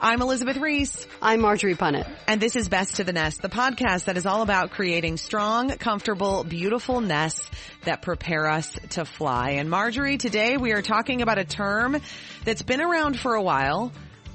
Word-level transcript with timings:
I'm 0.00 0.22
Elizabeth 0.22 0.58
Reese. 0.58 1.08
I'm 1.20 1.40
Marjorie 1.40 1.74
Punnett. 1.74 2.08
And 2.28 2.40
this 2.40 2.54
is 2.54 2.68
Best 2.68 2.96
to 2.96 3.04
the 3.04 3.12
Nest, 3.12 3.42
the 3.42 3.48
podcast 3.48 4.04
that 4.04 4.16
is 4.16 4.26
all 4.26 4.42
about 4.42 4.70
creating 4.70 5.16
strong, 5.16 5.70
comfortable, 5.70 6.44
beautiful 6.44 7.00
nests 7.00 7.50
that 7.82 8.00
prepare 8.00 8.48
us 8.48 8.76
to 8.90 9.04
fly. 9.04 9.52
And 9.52 9.68
Marjorie, 9.68 10.16
today 10.16 10.56
we 10.56 10.72
are 10.72 10.82
talking 10.82 11.20
about 11.20 11.38
a 11.38 11.44
term 11.44 12.00
that's 12.44 12.62
been 12.62 12.80
around 12.80 13.18
for 13.18 13.34
a 13.34 13.42
while, 13.42 13.90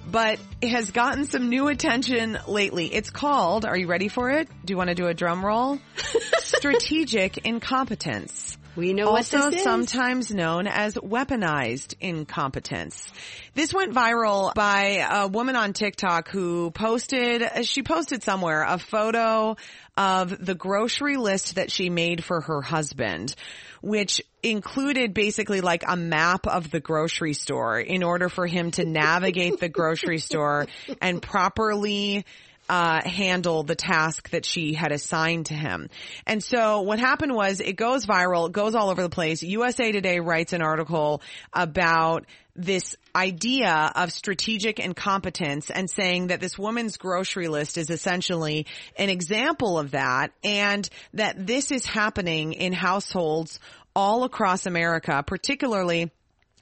but 0.05 0.37
has 0.61 0.91
gotten 0.91 1.23
some 1.23 1.47
new 1.47 1.69
attention 1.69 2.37
lately. 2.45 2.93
It's 2.93 3.09
called, 3.09 3.63
are 3.63 3.77
you 3.77 3.87
ready 3.87 4.09
for 4.09 4.31
it? 4.31 4.49
Do 4.65 4.73
you 4.73 4.77
want 4.77 4.89
to 4.89 4.95
do 4.95 5.07
a 5.07 5.13
drum 5.13 5.45
roll? 5.45 5.79
Strategic 6.39 7.37
incompetence. 7.45 8.57
We 8.75 8.93
know 8.93 9.09
also 9.09 9.39
what 9.39 9.51
this 9.51 9.59
is. 9.59 9.63
sometimes 9.63 10.31
known 10.31 10.65
as 10.65 10.95
weaponized 10.95 11.95
incompetence. 11.99 13.07
This 13.53 13.71
went 13.71 13.93
viral 13.93 14.53
by 14.55 15.05
a 15.09 15.27
woman 15.27 15.55
on 15.55 15.73
TikTok 15.73 16.29
who 16.29 16.71
posted, 16.71 17.43
she 17.65 17.83
posted 17.83 18.23
somewhere 18.23 18.63
a 18.63 18.79
photo 18.79 19.57
of 19.95 20.43
the 20.43 20.55
grocery 20.55 21.17
list 21.17 21.55
that 21.55 21.71
she 21.71 21.91
made 21.91 22.23
for 22.23 22.41
her 22.41 22.61
husband, 22.61 23.35
which 23.81 24.21
included 24.41 25.13
basically 25.13 25.61
like 25.61 25.83
a 25.87 25.95
map 25.95 26.47
of 26.47 26.71
the 26.71 26.79
grocery 26.79 27.33
store 27.33 27.79
in 27.79 28.01
order 28.01 28.27
for 28.27 28.47
him 28.47 28.71
to 28.71 28.85
navigate 28.85 29.59
the 29.59 29.69
grocery 29.69 30.17
store 30.17 30.65
and 30.99 31.21
properly 31.21 32.25
uh, 32.73 33.07
handle 33.07 33.61
the 33.61 33.75
task 33.75 34.31
that 34.31 34.43
she 34.43 34.73
had 34.73 34.91
assigned 34.91 35.45
to 35.45 35.53
him. 35.53 35.89
And 36.25 36.43
so 36.43 36.81
what 36.81 36.97
happened 36.97 37.35
was 37.35 37.59
it 37.59 37.73
goes 37.73 38.07
viral, 38.07 38.47
it 38.47 38.51
goes 38.51 38.73
all 38.73 38.89
over 38.89 39.03
the 39.03 39.11
place. 39.11 39.43
USA 39.43 39.91
Today 39.91 40.19
writes 40.19 40.53
an 40.53 40.63
article 40.63 41.21
about 41.53 42.25
this 42.55 42.95
idea 43.15 43.91
of 43.95 44.11
strategic 44.11 44.79
incompetence 44.79 45.69
and 45.69 45.87
saying 45.87 46.27
that 46.27 46.39
this 46.39 46.57
woman's 46.57 46.97
grocery 46.97 47.47
list 47.47 47.77
is 47.77 47.91
essentially 47.91 48.65
an 48.97 49.09
example 49.09 49.77
of 49.77 49.91
that 49.91 50.31
and 50.43 50.89
that 51.13 51.45
this 51.45 51.69
is 51.69 51.85
happening 51.85 52.53
in 52.53 52.73
households 52.73 53.59
all 53.95 54.23
across 54.23 54.65
America, 54.65 55.23
particularly 55.27 56.09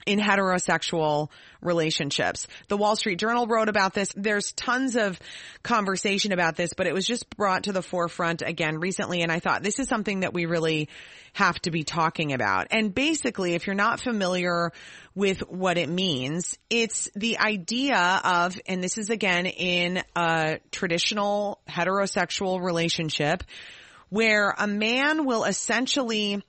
in 0.06 0.18
heterosexual 0.18 1.28
relationships. 1.60 2.46
The 2.68 2.76
Wall 2.76 2.96
Street 2.96 3.18
Journal 3.18 3.46
wrote 3.46 3.68
about 3.68 3.94
this. 3.94 4.12
There's 4.16 4.52
tons 4.52 4.96
of 4.96 5.18
conversation 5.62 6.32
about 6.32 6.56
this, 6.56 6.72
but 6.74 6.86
it 6.86 6.94
was 6.94 7.06
just 7.06 7.28
brought 7.36 7.64
to 7.64 7.72
the 7.72 7.82
forefront 7.82 8.42
again 8.42 8.78
recently. 8.78 9.22
And 9.22 9.30
I 9.30 9.38
thought 9.38 9.62
this 9.62 9.78
is 9.78 9.88
something 9.88 10.20
that 10.20 10.34
we 10.34 10.46
really 10.46 10.88
have 11.34 11.58
to 11.60 11.70
be 11.70 11.84
talking 11.84 12.32
about. 12.32 12.68
And 12.70 12.94
basically, 12.94 13.54
if 13.54 13.66
you're 13.66 13.74
not 13.74 14.00
familiar 14.00 14.72
with 15.14 15.40
what 15.48 15.78
it 15.78 15.88
means, 15.88 16.58
it's 16.68 17.08
the 17.14 17.38
idea 17.38 18.20
of, 18.24 18.60
and 18.66 18.82
this 18.82 18.98
is 18.98 19.10
again 19.10 19.46
in 19.46 20.02
a 20.16 20.58
traditional 20.70 21.60
heterosexual 21.68 22.62
relationship 22.62 23.44
where 24.08 24.54
a 24.58 24.66
man 24.66 25.24
will 25.24 25.44
essentially 25.44 26.42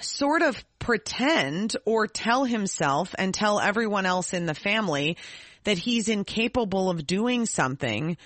sort 0.00 0.42
of 0.42 0.62
pretend 0.78 1.76
or 1.84 2.06
tell 2.06 2.44
himself 2.44 3.14
and 3.18 3.32
tell 3.32 3.60
everyone 3.60 4.06
else 4.06 4.32
in 4.32 4.46
the 4.46 4.54
family 4.54 5.16
that 5.64 5.78
he's 5.78 6.08
incapable 6.08 6.90
of 6.90 7.06
doing 7.06 7.46
something 7.46 8.16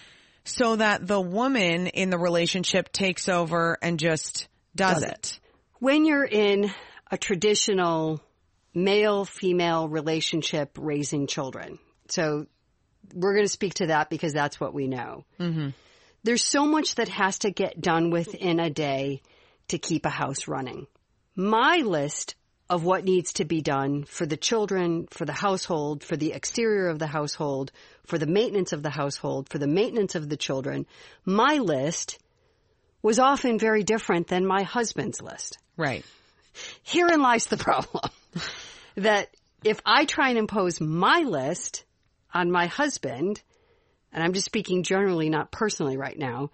so 0.45 0.77
that 0.77 1.07
the 1.07 1.21
woman 1.21 1.89
in 1.89 2.09
the 2.11 2.19
relationship 2.19 2.93
takes 2.93 3.29
over 3.29 3.77
and 3.83 3.99
just 3.99 4.49
does, 4.75 4.95
Does 4.95 5.03
it. 5.03 5.11
it. 5.11 5.41
When 5.81 6.05
you're 6.05 6.25
in 6.25 6.71
a 7.11 7.19
traditional 7.19 8.23
male-female 8.73 9.89
relationship 9.89 10.79
raising 10.79 11.27
children, 11.27 11.79
so 12.09 12.47
we're 13.15 13.35
going 13.35 13.45
to 13.45 13.51
speak 13.53 13.75
to 13.75 13.89
that 13.89 14.09
because 14.09 14.33
that's 14.33 14.61
what 14.61 14.73
we 14.73 14.87
know. 14.87 15.25
Mm-hmm. 15.39 15.71
There's 16.23 16.45
so 16.45 16.65
much 16.67 16.95
that 16.97 17.09
has 17.09 17.41
to 17.41 17.51
get 17.51 17.81
done 17.81 18.11
within 18.11 18.59
a 18.61 18.71
day 18.71 19.23
to 19.69 19.79
keep 19.79 20.07
a 20.07 20.11
house 20.11 20.49
running. 20.49 20.87
My 21.37 21.83
list 21.85 22.35
of 22.69 22.83
what 22.83 23.05
needs 23.05 23.35
to 23.35 23.45
be 23.45 23.61
done 23.61 24.05
for 24.05 24.27
the 24.27 24.37
children, 24.37 25.07
for 25.11 25.25
the 25.25 25.33
household, 25.33 26.03
for 26.03 26.17
the 26.17 26.33
exterior 26.33 26.89
of 26.89 26.99
the 26.99 27.07
household, 27.07 27.71
for 28.07 28.19
the 28.19 28.27
maintenance 28.27 28.73
of 28.73 28.83
the 28.83 28.91
household, 28.91 29.49
for 29.49 29.59
the 29.59 29.69
maintenance 29.69 30.15
of 30.15 30.29
the 30.29 30.37
children, 30.37 30.87
my 31.25 31.59
list 31.59 32.19
was 33.03 33.19
often 33.19 33.59
very 33.59 33.85
different 33.85 34.27
than 34.27 34.47
my 34.47 34.63
husband's 34.63 35.23
list. 35.23 35.59
Right. 35.77 36.05
Herein 36.83 37.21
lies 37.21 37.47
the 37.47 37.57
problem. 37.57 38.11
that 38.97 39.29
if 39.63 39.81
I 39.85 40.07
try 40.07 40.31
and 40.31 40.39
impose 40.39 40.81
my 40.81 41.21
list 41.21 41.85
on 42.33 42.51
my 42.51 42.67
husband, 42.67 43.41
and 44.13 44.25
I'm 44.25 44.33
just 44.33 44.47
speaking 44.47 44.83
generally, 44.83 45.29
not 45.29 45.53
personally 45.53 45.97
right 45.97 46.19
now, 46.19 46.51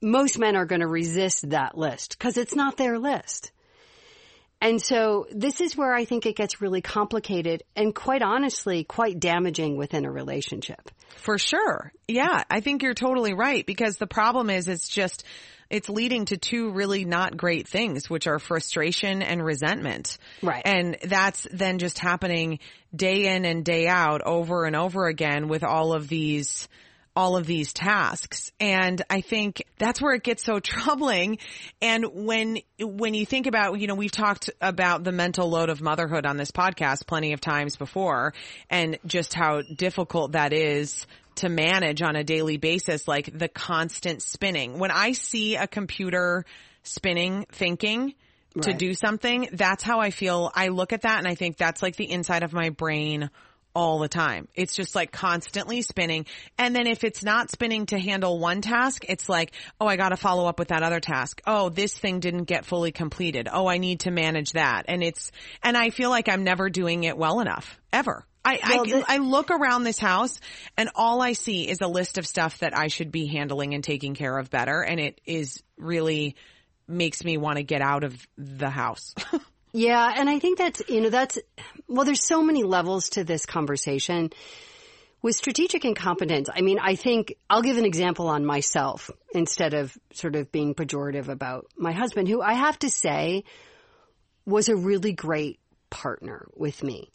most 0.00 0.38
men 0.38 0.56
are 0.56 0.66
going 0.66 0.80
to 0.80 0.86
resist 0.86 1.50
that 1.50 1.76
list 1.76 2.16
because 2.16 2.36
it's 2.36 2.54
not 2.54 2.76
their 2.76 2.98
list. 2.98 3.50
And 4.60 4.82
so 4.82 5.26
this 5.30 5.60
is 5.60 5.76
where 5.76 5.94
I 5.94 6.04
think 6.04 6.26
it 6.26 6.34
gets 6.36 6.60
really 6.60 6.80
complicated 6.80 7.62
and 7.76 7.94
quite 7.94 8.22
honestly, 8.22 8.82
quite 8.82 9.20
damaging 9.20 9.76
within 9.76 10.04
a 10.04 10.10
relationship. 10.10 10.90
For 11.16 11.38
sure. 11.38 11.92
Yeah, 12.08 12.42
I 12.50 12.60
think 12.60 12.82
you're 12.82 12.94
totally 12.94 13.34
right 13.34 13.64
because 13.64 13.96
the 13.96 14.06
problem 14.06 14.50
is 14.50 14.66
it's 14.66 14.88
just 14.88 15.24
it's 15.70 15.88
leading 15.88 16.24
to 16.26 16.36
two 16.36 16.70
really 16.70 17.04
not 17.04 17.36
great 17.36 17.68
things, 17.68 18.08
which 18.08 18.26
are 18.26 18.38
frustration 18.38 19.22
and 19.22 19.44
resentment. 19.44 20.18
Right. 20.42 20.62
And 20.64 20.96
that's 21.04 21.46
then 21.52 21.78
just 21.78 21.98
happening 21.98 22.58
day 22.94 23.34
in 23.34 23.44
and 23.44 23.64
day 23.64 23.86
out 23.86 24.22
over 24.22 24.64
and 24.64 24.74
over 24.74 25.06
again 25.06 25.48
with 25.48 25.62
all 25.64 25.92
of 25.92 26.08
these 26.08 26.68
all 27.18 27.36
of 27.36 27.46
these 27.46 27.72
tasks. 27.72 28.52
And 28.60 29.02
I 29.10 29.22
think 29.22 29.64
that's 29.76 30.00
where 30.00 30.14
it 30.14 30.22
gets 30.22 30.44
so 30.44 30.60
troubling. 30.60 31.38
And 31.82 32.04
when, 32.14 32.58
when 32.78 33.12
you 33.12 33.26
think 33.26 33.48
about, 33.48 33.80
you 33.80 33.88
know, 33.88 33.96
we've 33.96 34.12
talked 34.12 34.50
about 34.60 35.02
the 35.02 35.10
mental 35.10 35.50
load 35.50 35.68
of 35.68 35.82
motherhood 35.82 36.26
on 36.26 36.36
this 36.36 36.52
podcast 36.52 37.08
plenty 37.08 37.32
of 37.32 37.40
times 37.40 37.74
before 37.74 38.34
and 38.70 39.00
just 39.04 39.34
how 39.34 39.62
difficult 39.62 40.32
that 40.32 40.52
is 40.52 41.08
to 41.34 41.48
manage 41.48 42.02
on 42.02 42.14
a 42.14 42.22
daily 42.22 42.56
basis, 42.56 43.08
like 43.08 43.36
the 43.36 43.48
constant 43.48 44.22
spinning. 44.22 44.78
When 44.78 44.92
I 44.92 45.10
see 45.10 45.56
a 45.56 45.66
computer 45.66 46.44
spinning, 46.84 47.46
thinking, 47.50 48.14
to 48.62 48.70
Right. 48.70 48.78
do 48.78 48.94
something, 48.94 49.48
that's 49.52 49.82
how 49.82 49.98
I 49.98 50.10
feel. 50.10 50.52
I 50.54 50.68
look 50.68 50.92
at 50.92 51.02
that 51.02 51.18
and 51.18 51.26
I 51.26 51.34
think 51.34 51.56
that's 51.56 51.82
like 51.82 51.96
the 51.96 52.10
inside 52.10 52.44
of 52.44 52.52
my 52.52 52.70
brain 52.70 53.30
all 53.78 54.00
the 54.00 54.08
time. 54.08 54.48
It's 54.56 54.74
just 54.74 54.96
like 54.96 55.12
constantly 55.12 55.82
spinning. 55.82 56.26
And 56.58 56.74
then 56.74 56.88
if 56.88 57.04
it's 57.04 57.22
not 57.22 57.48
spinning 57.48 57.86
to 57.86 57.98
handle 57.98 58.40
one 58.40 58.60
task, 58.60 59.04
it's 59.08 59.28
like, 59.28 59.52
oh, 59.80 59.86
I 59.86 59.94
got 59.94 60.08
to 60.08 60.16
follow 60.16 60.46
up 60.46 60.58
with 60.58 60.68
that 60.68 60.82
other 60.82 60.98
task. 60.98 61.40
Oh, 61.46 61.68
this 61.68 61.96
thing 61.96 62.18
didn't 62.18 62.44
get 62.44 62.64
fully 62.66 62.90
completed. 62.90 63.46
Oh, 63.50 63.68
I 63.68 63.78
need 63.78 64.00
to 64.00 64.10
manage 64.10 64.54
that. 64.54 64.86
And 64.88 65.00
it's, 65.04 65.30
and 65.62 65.76
I 65.76 65.90
feel 65.90 66.10
like 66.10 66.28
I'm 66.28 66.42
never 66.42 66.68
doing 66.68 67.04
it 67.04 67.16
well 67.16 67.38
enough. 67.38 67.78
Ever. 67.92 68.26
I, 68.44 68.58
Well, 68.68 68.80
I, 68.82 68.90
the- 68.90 69.04
I 69.06 69.16
look 69.18 69.52
around 69.52 69.84
this 69.84 70.00
house 70.00 70.40
and 70.76 70.90
all 70.96 71.22
I 71.22 71.34
see 71.34 71.68
is 71.68 71.80
a 71.80 71.86
list 71.86 72.18
of 72.18 72.26
stuff 72.26 72.58
that 72.58 72.76
I 72.76 72.88
should 72.88 73.12
be 73.12 73.26
handling 73.28 73.74
and 73.74 73.84
taking 73.84 74.16
care 74.16 74.36
of 74.36 74.50
better. 74.50 74.82
And 74.82 74.98
it 74.98 75.20
is 75.24 75.62
really 75.76 76.34
makes 76.88 77.22
me 77.22 77.36
want 77.36 77.58
to 77.58 77.62
get 77.62 77.80
out 77.80 78.02
of 78.02 78.26
the 78.36 78.70
house. 78.70 79.14
Yeah, 79.78 80.12
and 80.16 80.28
I 80.28 80.40
think 80.40 80.58
that's, 80.58 80.82
you 80.88 81.00
know, 81.00 81.08
that's, 81.08 81.38
well, 81.86 82.04
there's 82.04 82.26
so 82.26 82.42
many 82.42 82.64
levels 82.64 83.10
to 83.10 83.22
this 83.22 83.46
conversation. 83.46 84.30
With 85.22 85.36
strategic 85.36 85.84
incompetence, 85.84 86.48
I 86.52 86.62
mean, 86.62 86.80
I 86.80 86.96
think 86.96 87.36
I'll 87.48 87.62
give 87.62 87.78
an 87.78 87.84
example 87.84 88.26
on 88.26 88.44
myself 88.44 89.08
instead 89.32 89.74
of 89.74 89.96
sort 90.12 90.34
of 90.34 90.50
being 90.50 90.74
pejorative 90.74 91.28
about 91.28 91.66
my 91.76 91.92
husband, 91.92 92.26
who 92.26 92.42
I 92.42 92.54
have 92.54 92.76
to 92.80 92.90
say 92.90 93.44
was 94.44 94.68
a 94.68 94.74
really 94.74 95.12
great 95.12 95.60
partner 95.90 96.48
with 96.56 96.82
me. 96.82 97.12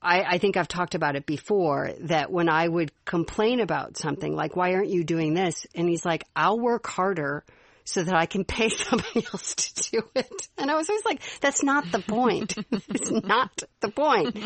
I, 0.00 0.22
I 0.22 0.38
think 0.38 0.56
I've 0.56 0.66
talked 0.66 0.94
about 0.94 1.14
it 1.14 1.26
before 1.26 1.90
that 2.04 2.32
when 2.32 2.48
I 2.48 2.66
would 2.66 2.90
complain 3.04 3.60
about 3.60 3.98
something 3.98 4.34
like, 4.34 4.56
why 4.56 4.72
aren't 4.72 4.88
you 4.88 5.04
doing 5.04 5.34
this? 5.34 5.66
And 5.74 5.86
he's 5.86 6.06
like, 6.06 6.24
I'll 6.34 6.58
work 6.58 6.86
harder 6.86 7.44
so 7.88 8.02
that 8.02 8.14
I 8.14 8.26
can 8.26 8.44
pay 8.44 8.68
somebody 8.68 9.24
else 9.32 9.54
to 9.54 9.90
do 9.90 10.02
it. 10.14 10.48
And 10.58 10.70
I 10.70 10.74
was 10.76 10.88
always 10.88 11.04
like, 11.04 11.22
that's 11.40 11.62
not 11.62 11.90
the 11.90 12.00
point. 12.00 12.54
it's 12.70 13.10
not 13.10 13.62
the 13.80 13.88
point. 13.90 14.36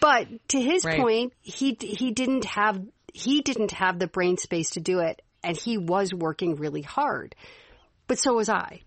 But 0.00 0.28
to 0.48 0.60
his 0.60 0.84
Right. 0.84 1.00
point, 1.00 1.32
he, 1.40 1.76
he 1.80 2.10
didn't 2.10 2.44
have, 2.44 2.80
he 3.12 3.40
didn't 3.40 3.72
have 3.72 3.98
the 3.98 4.06
brain 4.06 4.36
space 4.36 4.70
to 4.70 4.80
do 4.80 5.00
it 5.00 5.22
and 5.42 5.56
he 5.56 5.78
was 5.78 6.12
working 6.12 6.56
really 6.56 6.82
hard. 6.82 7.34
But 8.08 8.18
so 8.18 8.34
was 8.34 8.48
I. 8.48 8.82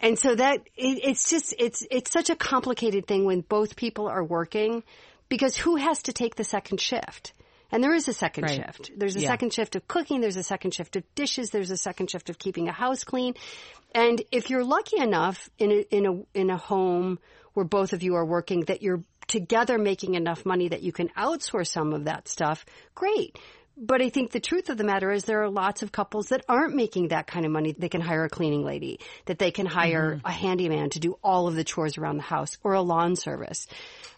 And 0.00 0.18
so 0.18 0.34
that 0.34 0.58
it, 0.76 1.00
it's 1.04 1.30
just 1.30 1.54
it's 1.58 1.86
it's 1.88 2.10
such 2.10 2.28
a 2.28 2.34
complicated 2.34 3.06
thing 3.06 3.24
when 3.24 3.40
both 3.40 3.76
people 3.76 4.08
are 4.08 4.24
working 4.24 4.82
because 5.28 5.56
who 5.56 5.76
has 5.76 6.02
to 6.02 6.12
take 6.12 6.34
the 6.34 6.44
second 6.44 6.80
shift? 6.80 7.32
And 7.72 7.82
there 7.82 7.94
is 7.94 8.06
a 8.06 8.12
second 8.12 8.44
Right. 8.44 8.56
shift. 8.56 8.92
There's 8.96 9.16
a 9.16 9.20
Yeah. 9.20 9.28
second 9.28 9.52
shift 9.52 9.74
of 9.76 9.88
cooking, 9.88 10.20
there's 10.20 10.36
a 10.36 10.42
second 10.42 10.74
shift 10.74 10.94
of 10.96 11.14
dishes, 11.14 11.50
there's 11.50 11.70
a 11.70 11.76
second 11.76 12.10
shift 12.10 12.28
of 12.30 12.38
keeping 12.38 12.68
a 12.68 12.72
house 12.72 13.02
clean. 13.02 13.34
And 13.94 14.22
if 14.30 14.50
you're 14.50 14.64
lucky 14.64 14.98
enough 14.98 15.48
in 15.58 15.72
a 15.72 15.84
in 15.90 16.06
a 16.06 16.38
in 16.38 16.50
a 16.50 16.56
home 16.56 17.18
where 17.54 17.64
both 17.64 17.92
of 17.92 18.02
you 18.02 18.14
are 18.14 18.24
working 18.24 18.60
that 18.62 18.82
you're 18.82 19.02
together 19.26 19.78
making 19.78 20.14
enough 20.14 20.44
money 20.44 20.68
that 20.68 20.82
you 20.82 20.92
can 20.92 21.08
outsource 21.10 21.68
some 21.68 21.92
of 21.92 22.04
that 22.04 22.28
stuff, 22.28 22.64
great. 22.94 23.38
But 23.76 24.02
I 24.02 24.10
think 24.10 24.32
the 24.32 24.40
truth 24.40 24.68
of 24.68 24.76
the 24.76 24.84
matter 24.84 25.10
is 25.10 25.24
there 25.24 25.42
are 25.42 25.48
lots 25.48 25.82
of 25.82 25.92
couples 25.92 26.28
that 26.28 26.44
aren't 26.46 26.74
making 26.74 27.08
that 27.08 27.26
kind 27.26 27.46
of 27.46 27.52
money. 27.52 27.74
They 27.76 27.88
can 27.88 28.02
hire 28.02 28.24
a 28.24 28.28
cleaning 28.28 28.64
lady, 28.64 29.00
that 29.24 29.38
they 29.38 29.50
can 29.50 29.64
hire 29.64 30.16
mm-hmm. 30.16 30.26
a 30.26 30.30
handyman 30.30 30.90
to 30.90 31.00
do 31.00 31.18
all 31.22 31.48
of 31.48 31.54
the 31.54 31.64
chores 31.64 31.96
around 31.96 32.18
the 32.18 32.22
house 32.22 32.58
or 32.62 32.74
a 32.74 32.82
lawn 32.82 33.16
service. 33.16 33.66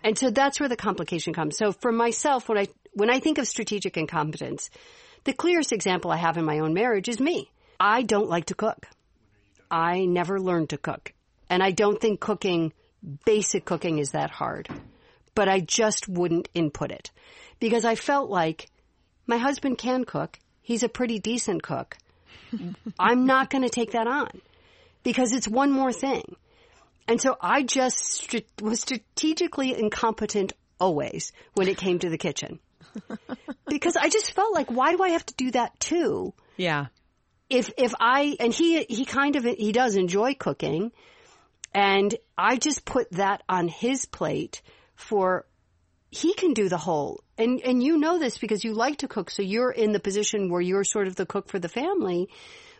And 0.03 0.19
so 0.19 0.31
that's 0.31 0.59
where 0.59 0.69
the 0.69 0.77
complication 0.77 1.33
comes. 1.33 1.57
So 1.57 1.71
for 1.71 1.93
myself, 1.93 2.49
when 2.49 2.59
I, 2.59 2.67
when 2.95 3.11
I 3.11 3.21
think 3.21 3.39
of 3.39 3.47
strategic 3.47 3.97
incompetence, 3.97 4.71
the 5.25 5.33
clearest 5.33 5.73
example 5.73 6.11
I 6.11 6.17
have 6.17 6.37
in 6.37 6.45
my 6.45 6.59
own 6.61 6.75
marriage 6.75 7.09
is 7.09 7.21
me. 7.21 7.51
I 7.79 8.03
don't 8.03 8.29
like 8.29 8.47
to 8.47 8.55
cook. 8.55 8.87
I 9.71 10.05
never 10.05 10.41
learned 10.41 10.71
to 10.71 10.79
cook. 10.79 11.13
And 11.49 11.63
I 11.63 11.71
don't 11.71 12.01
think 12.01 12.21
cooking, 12.21 12.73
basic 13.25 13.65
cooking 13.65 13.99
is 13.99 14.13
that 14.13 14.31
hard. 14.31 14.69
But 15.35 15.49
I 15.49 15.61
just 15.61 16.09
wouldn't 16.09 16.49
input 16.55 16.91
it. 16.91 17.11
Because 17.61 17.85
I 17.85 17.95
felt 17.95 18.31
like 18.31 18.69
my 19.27 19.37
husband 19.37 19.79
can 19.79 20.05
cook. 20.05 20.39
He's 20.63 20.83
a 20.83 20.89
pretty 20.89 21.19
decent 21.19 21.63
cook. 21.63 21.97
I'm 22.99 23.27
not 23.27 23.51
going 23.51 23.63
to 23.63 23.71
take 23.71 23.93
that 23.93 24.07
on 24.07 24.41
because 25.03 25.33
it's 25.33 25.49
one 25.49 25.71
more 25.71 25.93
thing. 25.93 26.37
And 27.07 27.21
so 27.21 27.37
I 27.41 27.63
just 27.63 28.35
was 28.63 28.81
strategically 28.81 29.79
incompetent 29.79 30.53
always 30.81 31.33
when 31.55 31.69
it 31.69 31.77
came 31.77 31.99
to 31.99 32.09
the 32.09 32.19
kitchen. 32.19 32.59
because 33.69 33.97
I 33.97 34.09
just 34.09 34.33
felt 34.33 34.55
like, 34.55 34.71
why 34.71 34.93
do 34.95 35.03
I 35.03 35.11
have 35.11 35.27
to 35.27 35.35
do 35.35 35.51
that 35.53 35.79
too? 35.81 36.35
Yeah. 36.57 36.87
if 37.51 37.71
if 37.77 37.95
I 38.01 38.37
and 38.41 38.53
he 38.53 38.85
he 38.85 39.05
kind 39.05 39.37
of 39.37 39.45
he 39.45 39.73
does 39.73 39.97
enjoy 39.97 40.35
cooking, 40.35 40.93
and 41.75 42.15
I 42.39 42.57
just 42.57 42.85
put 42.85 43.11
that 43.13 43.43
on 43.49 43.69
his 43.69 44.07
plate 44.07 44.63
for 44.95 45.47
he 46.11 46.35
can 46.35 46.55
do 46.55 46.69
the 46.69 46.79
whole 46.79 47.25
and 47.37 47.61
and 47.63 47.83
you 47.83 47.97
know 47.99 48.19
this 48.19 48.39
because 48.39 48.63
you 48.65 48.73
like 48.73 48.99
to 48.99 49.09
cook, 49.09 49.31
so 49.31 49.43
you're 49.43 49.73
in 49.73 49.93
the 49.93 50.01
position 50.01 50.49
where 50.51 50.61
you're 50.61 50.85
sort 50.85 51.09
of 51.09 51.17
the 51.17 51.27
cook 51.27 51.49
for 51.49 51.59
the 51.59 51.69
family, 51.69 52.29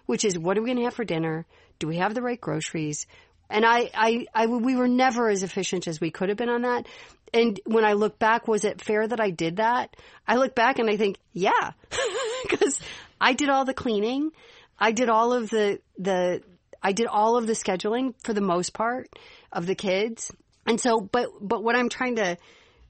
which 0.07 0.25
is 0.25 0.39
what 0.39 0.57
are 0.57 0.63
we 0.63 0.69
going 0.69 0.79
to 0.79 0.85
have 0.85 0.95
for 0.95 1.05
dinner? 1.05 1.47
Do 1.81 1.89
we 1.89 1.97
have 1.97 2.15
the 2.15 2.23
right 2.23 2.41
groceries? 2.41 3.07
And 3.51 3.65
I, 3.65 3.91
I, 3.95 4.27
I, 4.35 4.47
we 4.47 4.77
were 4.77 4.89
never 4.89 5.29
as 5.29 5.43
efficient 5.43 5.87
as 5.87 6.01
we 6.01 6.11
could 6.11 6.29
have 6.29 6.39
been 6.39 6.49
on 6.49 6.63
that. 6.63 6.87
And 7.33 7.61
when 7.67 7.85
I 7.85 7.95
look 7.95 8.19
back, 8.19 8.47
was 8.47 8.65
it 8.65 8.81
fair 8.81 9.07
that 9.07 9.21
I 9.21 9.31
did 9.31 9.57
that? 9.57 9.97
I 10.27 10.37
look 10.37 10.55
back 10.55 10.79
and 10.79 10.89
I 10.89 10.97
think, 10.97 11.19
yeah, 11.33 11.73
because 12.49 12.81
I 13.21 13.33
did 13.33 13.49
all 13.49 13.65
the 13.65 13.75
cleaning. 13.75 14.31
I 14.79 14.93
did 14.93 15.09
all 15.09 15.33
of 15.33 15.51
the, 15.51 15.81
the, 15.99 16.43
I 16.83 16.93
did 16.93 17.07
all 17.07 17.37
of 17.37 17.47
the 17.47 17.53
scheduling 17.53 18.15
for 18.23 18.33
the 18.33 18.41
most 18.41 18.73
part 18.73 19.09
of 19.53 19.67
the 19.67 19.75
kids. 19.75 20.31
And 20.67 20.81
so, 20.81 21.01
but, 21.01 21.29
but 21.41 21.63
what 21.63 21.77
I'm 21.77 21.89
trying 21.89 22.17
to 22.17 22.37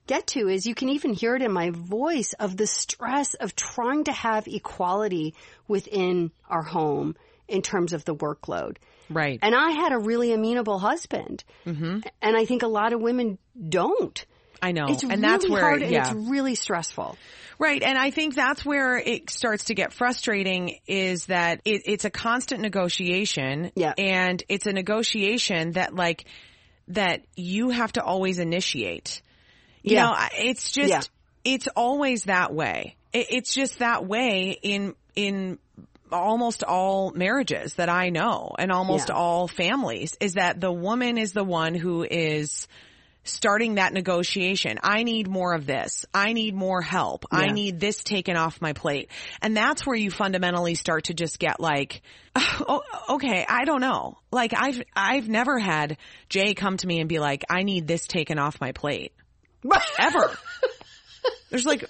get 0.06 0.26
to 0.28 0.48
is 0.48 0.66
you 0.66 0.74
can 0.74 0.90
even 0.90 1.14
hear 1.14 1.34
it 1.34 1.42
in 1.42 1.52
my 1.52 1.70
voice 1.70 2.34
of 2.34 2.56
the 2.56 2.66
stress 2.66 3.34
of 3.34 3.56
trying 3.56 4.04
to 4.04 4.12
have 4.12 4.46
equality 4.46 5.34
within 5.66 6.30
our 6.48 6.62
home 6.62 7.16
in 7.48 7.62
terms 7.62 7.92
of 7.92 8.04
the 8.04 8.14
workload. 8.14 8.76
Right. 9.10 9.38
And 9.42 9.54
I 9.54 9.70
had 9.70 9.92
a 9.92 9.98
really 9.98 10.32
amenable 10.32 10.78
husband. 10.78 11.44
Mm-hmm. 11.66 12.00
And 12.22 12.36
I 12.36 12.44
think 12.44 12.62
a 12.62 12.68
lot 12.68 12.92
of 12.92 13.00
women 13.00 13.38
don't. 13.68 14.24
I 14.62 14.72
know. 14.72 14.86
It's 14.88 15.02
and 15.02 15.12
really 15.12 15.22
that's 15.22 15.48
where, 15.48 15.60
hard 15.60 15.82
and 15.82 15.92
yeah. 15.92 16.10
it's 16.10 16.28
really 16.30 16.54
stressful. 16.54 17.18
Right. 17.58 17.82
And 17.82 17.98
I 17.98 18.10
think 18.10 18.34
that's 18.34 18.64
where 18.64 18.96
it 18.96 19.30
starts 19.30 19.64
to 19.64 19.74
get 19.74 19.92
frustrating 19.92 20.78
is 20.86 21.26
that 21.26 21.60
it, 21.64 21.82
it's 21.84 22.04
a 22.04 22.10
constant 22.10 22.62
negotiation. 22.62 23.72
Yeah. 23.76 23.92
And 23.98 24.42
it's 24.48 24.66
a 24.66 24.72
negotiation 24.72 25.72
that 25.72 25.94
like, 25.94 26.24
that 26.88 27.24
you 27.36 27.70
have 27.70 27.92
to 27.92 28.02
always 28.02 28.38
initiate. 28.38 29.22
You 29.82 29.96
Yeah. 29.96 30.06
know, 30.06 30.16
it's 30.38 30.72
just, 30.72 30.90
Yeah. 30.90 31.02
it's 31.44 31.68
always 31.76 32.24
that 32.24 32.54
way. 32.54 32.96
It, 33.12 33.26
it's 33.30 33.54
just 33.54 33.78
that 33.80 34.06
way 34.06 34.58
in, 34.62 34.94
in 35.14 35.58
almost 36.14 36.62
all 36.62 37.10
marriages 37.12 37.74
that 37.74 37.88
I 37.88 38.10
know 38.10 38.52
and 38.58 38.70
almost 38.72 39.08
Yeah. 39.08 39.16
all 39.16 39.48
families 39.48 40.16
is 40.20 40.34
that 40.34 40.60
the 40.60 40.72
woman 40.72 41.18
is 41.18 41.32
the 41.32 41.44
one 41.44 41.74
who 41.74 42.02
is 42.02 42.66
starting 43.26 43.76
that 43.76 43.92
negotiation. 43.94 44.78
I 44.82 45.02
need 45.02 45.28
more 45.28 45.54
of 45.54 45.64
this. 45.66 46.04
I 46.12 46.34
need 46.34 46.54
more 46.54 46.82
help. 46.82 47.24
I 47.30 47.48
need 47.52 47.80
this 47.80 48.02
taken 48.04 48.36
off 48.36 48.60
my 48.60 48.74
plate. 48.74 49.10
And 49.40 49.56
that's 49.56 49.86
where 49.86 49.96
you 49.96 50.10
fundamentally 50.10 50.74
start 50.74 51.04
to 51.04 51.14
just 51.14 51.38
get 51.38 51.58
like, 51.58 52.02
oh, 52.36 52.82
okay, 53.10 53.46
I 53.48 53.64
don't 53.64 53.80
know. 53.80 54.18
Like 54.30 54.52
I've, 54.54 54.82
I've 54.94 55.28
never 55.28 55.58
had 55.58 55.96
Jay 56.28 56.52
come 56.52 56.76
to 56.76 56.86
me 56.86 57.00
and 57.00 57.08
be 57.08 57.18
like, 57.18 57.44
I 57.48 57.62
need 57.62 57.86
this 57.86 58.06
taken 58.06 58.38
off 58.38 58.60
my 58.60 58.72
plate. 58.72 59.12
Ever. 59.98 60.36
There's 61.48 61.64
like, 61.64 61.86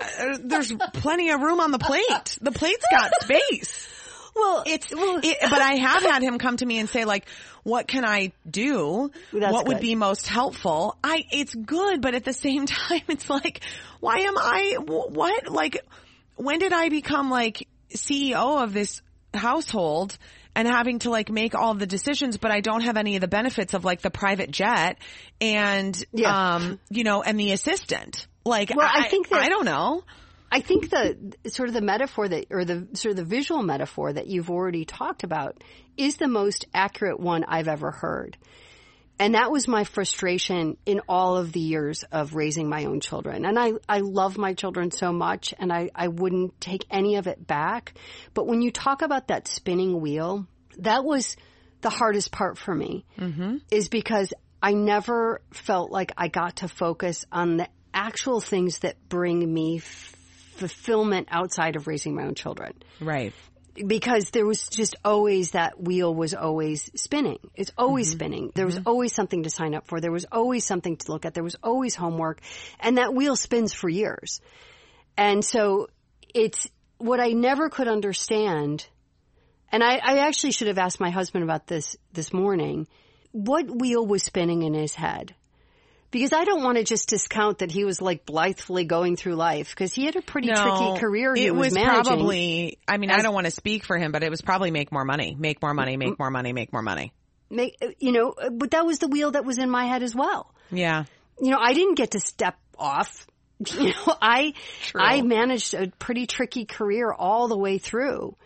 uh, 0.00 0.38
there's 0.42 0.72
plenty 0.94 1.30
of 1.30 1.40
room 1.40 1.60
on 1.60 1.70
the 1.70 1.78
plate. 1.78 2.38
The 2.40 2.52
plate's 2.52 2.84
got 2.90 3.12
space. 3.22 3.88
Well, 4.32 4.62
It's, 4.64 4.86
it, 4.92 5.38
but 5.42 5.60
I 5.60 5.74
have 5.74 6.04
had 6.04 6.22
him 6.22 6.38
come 6.38 6.56
to 6.58 6.64
me 6.64 6.78
and 6.78 6.88
say 6.88 7.04
like, 7.04 7.26
what 7.64 7.88
can 7.88 8.04
I 8.04 8.30
do? 8.48 9.10
What 9.32 9.66
would 9.66 9.80
be 9.80 9.96
most 9.96 10.28
helpful? 10.28 10.96
I, 11.02 11.24
it's 11.32 11.52
good, 11.52 12.00
but 12.00 12.14
at 12.14 12.24
the 12.24 12.32
same 12.32 12.64
time, 12.66 13.02
it's 13.08 13.28
like, 13.28 13.60
why 13.98 14.20
am 14.20 14.38
I, 14.38 14.76
what? 14.78 15.48
Like, 15.48 15.84
when 16.36 16.60
did 16.60 16.72
I 16.72 16.90
become 16.90 17.28
like 17.28 17.66
CEO 17.92 18.62
of 18.62 18.72
this 18.72 19.02
household 19.34 20.16
and 20.54 20.66
having 20.68 21.00
to 21.00 21.10
like 21.10 21.28
make 21.28 21.56
all 21.56 21.74
the 21.74 21.86
decisions, 21.86 22.36
but 22.38 22.52
I 22.52 22.60
don't 22.60 22.82
have 22.82 22.96
any 22.96 23.16
of 23.16 23.20
the 23.22 23.28
benefits 23.28 23.74
of 23.74 23.84
like 23.84 24.00
the 24.00 24.10
private 24.10 24.52
jet 24.52 24.96
and, 25.40 26.02
Yeah. 26.12 26.54
um, 26.54 26.78
you 26.88 27.02
know, 27.02 27.20
and 27.22 27.38
the 27.38 27.50
assistant. 27.50 28.28
Like, 28.44 28.72
Well, 28.74 28.88
I 28.90 29.08
think 29.08 29.28
that- 29.28 29.42
I 29.42 29.48
don't 29.48 29.64
know. 29.64 30.02
I 30.52 30.60
think 30.60 30.90
the 30.90 31.34
sort 31.46 31.68
of 31.68 31.74
the 31.74 31.80
metaphor 31.80 32.28
that, 32.28 32.46
or 32.50 32.64
the 32.64 32.88
sort 32.94 33.10
of 33.10 33.16
the 33.16 33.24
visual 33.24 33.62
metaphor 33.62 34.12
that 34.12 34.26
you've 34.26 34.50
already 34.50 34.84
talked 34.84 35.22
about 35.22 35.62
is 35.96 36.16
the 36.16 36.26
most 36.26 36.66
accurate 36.74 37.20
one 37.20 37.44
I've 37.44 37.68
ever 37.68 37.90
heard. 37.92 38.36
And 39.20 39.34
that 39.34 39.52
was 39.52 39.68
my 39.68 39.84
frustration 39.84 40.78
in 40.86 41.02
all 41.06 41.36
of 41.36 41.52
the 41.52 41.60
years 41.60 42.04
of 42.10 42.34
raising 42.34 42.70
my 42.70 42.86
own 42.86 43.00
children. 43.00 43.44
And 43.44 43.58
I, 43.58 43.74
I 43.86 43.98
love 43.98 44.38
my 44.38 44.54
children 44.54 44.90
so 44.90 45.12
much 45.12 45.52
and 45.58 45.70
I, 45.70 45.90
I 45.94 46.08
wouldn't 46.08 46.58
take 46.58 46.86
any 46.90 47.16
of 47.16 47.26
it 47.26 47.46
back. 47.46 47.92
But 48.32 48.46
when 48.46 48.62
you 48.62 48.70
talk 48.70 49.02
about 49.02 49.28
that 49.28 49.46
spinning 49.46 50.00
wheel, 50.00 50.46
that 50.78 51.04
was 51.04 51.36
the 51.82 51.90
hardest 51.90 52.32
part 52.32 52.56
for 52.56 52.74
me 52.74 53.04
mm-hmm. 53.18 53.58
is 53.70 53.90
because 53.90 54.32
I 54.62 54.72
never 54.72 55.42
felt 55.52 55.90
like 55.90 56.12
I 56.16 56.28
got 56.28 56.56
to 56.56 56.68
focus 56.68 57.26
on 57.30 57.58
the 57.58 57.68
actual 57.94 58.40
things 58.40 58.80
that 58.80 58.96
bring 59.08 59.52
me 59.52 59.78
f- 59.78 60.14
fulfillment 60.56 61.28
outside 61.30 61.76
of 61.76 61.86
raising 61.86 62.14
my 62.14 62.24
own 62.24 62.34
children 62.34 62.74
Right. 63.00 63.32
because 63.86 64.30
there 64.30 64.44
was 64.44 64.68
just 64.68 64.96
always 65.04 65.52
that 65.52 65.80
wheel 65.80 66.14
was 66.14 66.34
always 66.34 66.90
spinning. 66.94 67.38
It's 67.54 67.72
always 67.78 68.08
mm-hmm. 68.08 68.18
spinning. 68.18 68.52
There 68.54 68.66
was 68.66 68.76
mm-hmm. 68.76 68.88
always 68.88 69.14
something 69.14 69.44
to 69.44 69.50
sign 69.50 69.74
up 69.74 69.86
for. 69.86 70.00
There 70.00 70.12
was 70.12 70.26
always 70.30 70.64
something 70.64 70.96
to 70.96 71.12
look 71.12 71.24
at. 71.24 71.34
There 71.34 71.44
was 71.44 71.56
always 71.62 71.94
homework 71.94 72.40
and 72.78 72.98
that 72.98 73.14
wheel 73.14 73.36
spins 73.36 73.72
for 73.72 73.88
years. 73.88 74.40
And 75.16 75.44
so 75.44 75.88
it's 76.34 76.68
what 76.98 77.20
I 77.20 77.28
never 77.28 77.70
could 77.70 77.88
understand. 77.88 78.86
And 79.72 79.82
I, 79.82 80.00
I 80.02 80.18
actually 80.26 80.52
should 80.52 80.68
have 80.68 80.78
asked 80.78 81.00
my 81.00 81.10
husband 81.10 81.44
about 81.44 81.66
this 81.66 81.96
this 82.12 82.32
morning. 82.32 82.86
What 83.32 83.70
wheel 83.70 84.04
was 84.04 84.22
spinning 84.22 84.62
in 84.62 84.74
his 84.74 84.94
head? 84.94 85.34
Because 86.10 86.32
I 86.32 86.44
don't 86.44 86.64
want 86.64 86.76
to 86.76 86.84
just 86.84 87.08
discount 87.08 87.58
that 87.58 87.70
he 87.70 87.84
was 87.84 88.02
like 88.02 88.26
blithely 88.26 88.84
going 88.84 89.14
through 89.16 89.36
life 89.36 89.70
because 89.70 89.94
he 89.94 90.06
had 90.06 90.16
a 90.16 90.22
pretty 90.22 90.48
tricky 90.48 90.98
career 90.98 91.34
he 91.36 91.46
it 91.46 91.54
was, 91.54 91.72
was, 91.72 91.84
probably. 91.84 92.78
I 92.88 92.96
mean, 92.96 93.12
I 93.12 93.22
don't 93.22 93.34
want 93.34 93.44
to 93.44 93.52
speak 93.52 93.84
for 93.84 93.96
him, 93.96 94.10
but 94.10 94.24
it 94.24 94.30
was 94.30 94.42
probably 94.42 94.72
make 94.72 94.90
more 94.90 95.04
money, 95.04 95.36
make 95.38 95.62
more 95.62 95.72
money, 95.72 95.96
make 95.96 96.18
more 96.18 96.30
money, 96.30 96.52
make 96.52 96.72
more 96.72 96.82
money. 96.82 97.12
make 97.48 97.76
you 97.98 98.12
know 98.12 98.34
but 98.52 98.72
that 98.72 98.84
was 98.86 98.98
the 98.98 99.08
wheel 99.08 99.32
that 99.32 99.44
was 99.44 99.58
in 99.58 99.70
my 99.70 99.84
head 99.86 100.02
as 100.02 100.14
well. 100.14 100.52
Yeah, 100.72 101.04
you 101.40 101.50
know 101.50 101.58
i 101.60 101.74
didn't 101.74 101.94
get 101.94 102.12
to 102.12 102.20
step 102.20 102.56
off. 102.78 103.26
You 103.78 103.90
know 103.90 104.16
i 104.22 104.54
i 104.94 105.20
managed 105.20 105.74
a 105.74 105.88
pretty 105.98 106.26
tricky 106.26 106.64
career 106.64 107.12
all 107.12 107.46
the 107.46 107.58
way 107.58 107.78
through. 107.78 108.36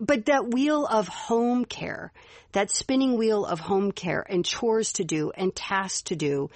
But 0.00 0.26
that 0.26 0.48
wheel 0.52 0.86
of 0.86 1.08
home 1.08 1.64
care, 1.64 2.12
that 2.52 2.70
spinning 2.70 3.16
wheel 3.16 3.44
of 3.44 3.60
home 3.60 3.92
care 3.92 4.24
and 4.28 4.44
chores 4.44 4.92
to 4.94 5.04
do 5.04 5.30
and 5.30 5.54
tasks 5.54 6.02
to 6.02 6.16
do, 6.16 6.50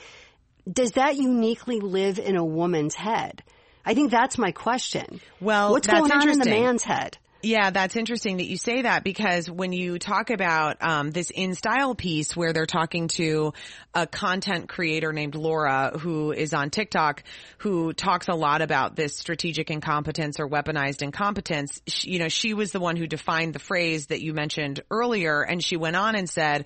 does 0.70 0.92
that 0.92 1.16
uniquely 1.16 1.80
live 1.80 2.18
in 2.18 2.36
a 2.36 2.44
woman's 2.44 2.94
head? 2.94 3.42
I 3.84 3.94
think 3.94 4.10
that's 4.10 4.38
my 4.38 4.52
question. 4.52 5.20
Well, 5.40 5.72
what's 5.72 5.88
going 5.88 6.10
on 6.10 6.28
in 6.28 6.38
the 6.38 6.50
man's 6.50 6.84
head? 6.84 7.18
Yeah, 7.44 7.70
that's 7.70 7.96
interesting 7.96 8.36
that 8.36 8.44
you 8.44 8.56
say 8.56 8.82
that 8.82 9.02
because 9.02 9.50
when 9.50 9.72
you 9.72 9.98
talk 9.98 10.30
about 10.30 10.76
um, 10.80 11.10
this 11.10 11.32
InStyle 11.32 11.96
piece 11.96 12.36
where 12.36 12.52
they're 12.52 12.66
talking 12.66 13.08
to 13.16 13.52
a 13.92 14.06
content 14.06 14.68
creator 14.68 15.12
named 15.12 15.34
Laura 15.34 15.98
who 15.98 16.30
is 16.30 16.54
on 16.54 16.70
TikTok 16.70 17.24
who 17.58 17.92
talks 17.92 18.28
a 18.28 18.34
lot 18.34 18.62
about 18.62 18.94
this 18.94 19.16
strategic 19.16 19.72
incompetence 19.72 20.38
or 20.38 20.48
weaponized 20.48 21.02
incompetence, 21.02 21.82
she, 21.88 22.12
you 22.12 22.18
know, 22.20 22.28
she 22.28 22.54
was 22.54 22.70
the 22.70 22.80
one 22.80 22.94
who 22.94 23.08
defined 23.08 23.54
the 23.54 23.58
phrase 23.58 24.06
that 24.06 24.22
you 24.22 24.34
mentioned 24.34 24.80
earlier 24.88 25.42
and 25.42 25.64
she 25.64 25.76
went 25.76 25.96
on 25.96 26.14
and 26.14 26.30
said 26.30 26.64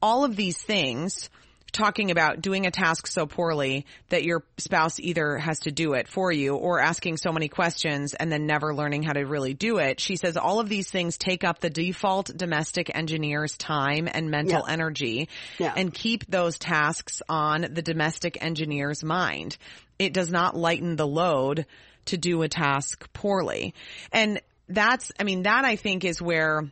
all 0.00 0.24
of 0.24 0.34
these 0.34 0.56
things 0.56 1.28
talking 1.76 2.10
about 2.10 2.40
doing 2.40 2.66
a 2.66 2.70
task 2.70 3.06
so 3.06 3.26
poorly 3.26 3.86
that 4.08 4.24
your 4.24 4.42
spouse 4.58 4.98
either 4.98 5.36
has 5.38 5.60
to 5.60 5.70
do 5.70 5.92
it 5.92 6.08
for 6.08 6.32
you 6.32 6.56
or 6.56 6.80
asking 6.80 7.18
so 7.18 7.30
many 7.32 7.48
questions 7.48 8.14
and 8.14 8.32
then 8.32 8.46
never 8.46 8.74
learning 8.74 9.02
how 9.02 9.12
to 9.12 9.24
really 9.24 9.54
do 9.54 9.78
it. 9.78 10.00
She 10.00 10.16
says 10.16 10.36
all 10.36 10.58
of 10.58 10.68
these 10.68 10.90
things 10.90 11.18
take 11.18 11.44
up 11.44 11.60
the 11.60 11.70
default 11.70 12.36
domestic 12.36 12.90
engineer's 12.94 13.56
time 13.56 14.08
and 14.12 14.30
mental 14.30 14.64
Yeah. 14.66 14.72
energy 14.72 15.28
Yeah. 15.58 15.74
and 15.76 15.92
keep 15.92 16.26
those 16.26 16.58
tasks 16.58 17.22
on 17.28 17.66
the 17.70 17.82
domestic 17.82 18.42
engineer's 18.42 19.04
mind. 19.04 19.56
It 19.98 20.12
does 20.12 20.30
not 20.30 20.56
lighten 20.56 20.96
the 20.96 21.06
load 21.06 21.66
to 22.06 22.16
do 22.16 22.42
a 22.42 22.48
task 22.48 23.12
poorly. 23.12 23.74
And 24.12 24.40
that's, 24.68 25.12
I 25.20 25.24
mean, 25.24 25.42
that 25.42 25.64
I 25.64 25.76
think 25.76 26.04
is 26.04 26.20
where 26.20 26.64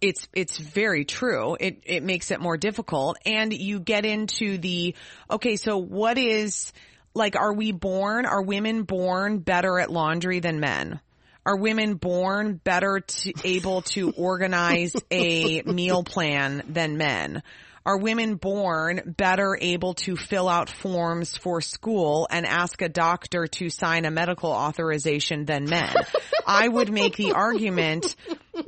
it's 0.00 0.28
it's 0.32 0.58
very 0.58 1.04
true. 1.04 1.56
It 1.58 1.82
it 1.84 2.02
makes 2.02 2.30
it 2.30 2.40
more 2.40 2.56
difficult 2.56 3.16
and 3.24 3.52
you 3.52 3.80
get 3.80 4.04
into 4.04 4.58
the 4.58 4.94
okay, 5.30 5.56
so 5.56 5.78
what 5.78 6.18
is 6.18 6.72
like 7.14 7.36
are 7.36 7.52
we 7.52 7.72
born 7.72 8.26
are 8.26 8.42
women 8.42 8.82
born 8.82 9.38
better 9.38 9.78
at 9.78 9.90
laundry 9.90 10.40
than 10.40 10.60
men? 10.60 11.00
Are 11.46 11.56
women 11.56 11.94
born 11.94 12.54
better 12.54 13.00
to 13.00 13.32
able 13.44 13.82
to 13.82 14.12
organize 14.12 14.94
a 15.10 15.62
meal 15.66 16.02
plan 16.02 16.62
than 16.68 16.96
men? 16.96 17.42
Are 17.86 17.98
women 17.98 18.36
born 18.36 19.14
better 19.18 19.58
able 19.60 19.92
to 19.94 20.16
fill 20.16 20.48
out 20.48 20.70
forms 20.70 21.36
for 21.36 21.60
school 21.60 22.26
and 22.30 22.46
ask 22.46 22.80
a 22.80 22.88
doctor 22.88 23.46
to 23.46 23.68
sign 23.68 24.06
a 24.06 24.10
medical 24.10 24.50
authorization 24.50 25.44
than 25.44 25.68
men? 25.68 25.94
I 26.46 26.66
would 26.66 26.90
make 26.90 27.16
the 27.16 27.32
argument 27.32 28.16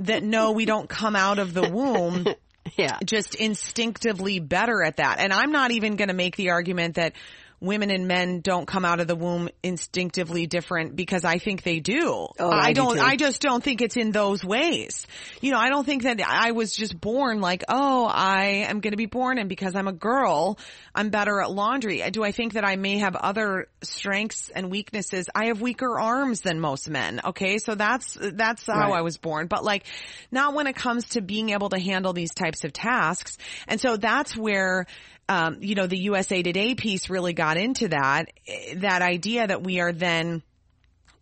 that 0.01 0.23
no, 0.23 0.53
we 0.53 0.67
don't 0.67 0.89
come 0.89 1.17
out 1.17 1.39
of 1.39 1.55
the 1.55 1.69
womb 1.69 2.27
Yeah. 2.77 2.99
just 3.05 3.37
instinctively 3.37 4.41
better 4.41 4.83
at 4.83 4.97
that. 4.97 5.19
And 5.21 5.33
I'm 5.33 5.53
not 5.53 5.71
even 5.71 5.97
going 5.97 6.09
to 6.09 6.15
make 6.15 6.37
the 6.37 6.51
argument 6.51 6.97
that 6.97 7.15
women 7.61 7.91
and 7.91 8.07
men 8.07 8.41
don't 8.41 8.67
come 8.67 8.85
out 8.85 9.01
of 9.01 9.07
the 9.07 9.17
womb 9.17 9.49
instinctively 9.63 10.47
different 10.47 10.95
because 10.95 11.25
I 11.25 11.39
think 11.39 11.63
they 11.63 11.81
do. 11.81 12.29
Oh, 12.39 12.51
I 12.51 12.67
I 12.69 12.73
do 12.73 12.83
don't, 12.83 12.97
too. 12.97 13.03
I 13.03 13.17
just 13.17 13.41
don't 13.41 13.65
think 13.65 13.81
it's 13.81 13.97
in 13.97 14.13
those 14.13 14.45
ways. 14.45 15.07
You 15.41 15.53
know, 15.53 15.59
I 15.59 15.71
don't 15.71 15.85
think 15.85 16.03
that 16.03 16.21
I 16.21 16.53
was 16.53 16.75
just 16.75 17.01
born 17.01 17.41
like, 17.41 17.65
oh, 17.69 18.07
I 18.07 18.67
am 18.69 18.81
going 18.81 18.91
to 18.93 18.97
be 18.99 19.07
born 19.07 19.39
and 19.39 19.49
because 19.49 19.75
I'm 19.75 19.89
a 19.89 19.93
girl, 19.93 20.59
I'm 20.95 21.11
better 21.11 21.41
at 21.41 21.51
laundry. 21.51 22.03
Do 22.11 22.23
I 22.23 22.33
think 22.33 22.55
that 22.55 22.65
I 22.65 22.77
may 22.77 22.99
have 22.99 23.17
other 23.17 23.69
strengths 23.83 24.51
and 24.51 24.71
weaknesses? 24.71 25.27
I 25.35 25.47
have 25.47 25.61
weaker 25.61 25.99
arms 25.99 26.43
than 26.43 26.61
most 26.61 26.91
men. 26.91 27.21
Okay. 27.25 27.59
So 27.59 27.75
that's, 27.75 28.19
that's 28.21 28.67
how 28.67 28.91
Right. 28.91 28.99
I 28.99 29.03
was 29.03 29.17
born, 29.17 29.47
but 29.47 29.65
like 29.65 29.85
not 30.31 30.55
when 30.55 30.67
it 30.67 30.77
comes 30.77 31.09
to 31.11 31.23
being 31.23 31.51
able 31.51 31.71
to 31.71 31.79
handle 31.79 32.13
these 32.13 32.35
types 32.35 32.65
of 32.65 32.73
tasks. 32.73 33.39
And 33.67 33.81
so 33.81 33.97
that's 33.97 34.37
where, 34.37 34.87
um, 35.29 35.59
you 35.61 35.75
know, 35.75 35.87
the 35.87 35.99
USA 35.99 36.43
Today 36.43 36.75
piece 36.75 37.11
really 37.11 37.33
got 37.33 37.57
into 37.57 37.89
that, 37.89 38.27
eh, 38.47 38.75
that 38.77 39.03
idea 39.03 39.47
that 39.47 39.63
we 39.63 39.81
are 39.81 39.93
then 39.93 40.43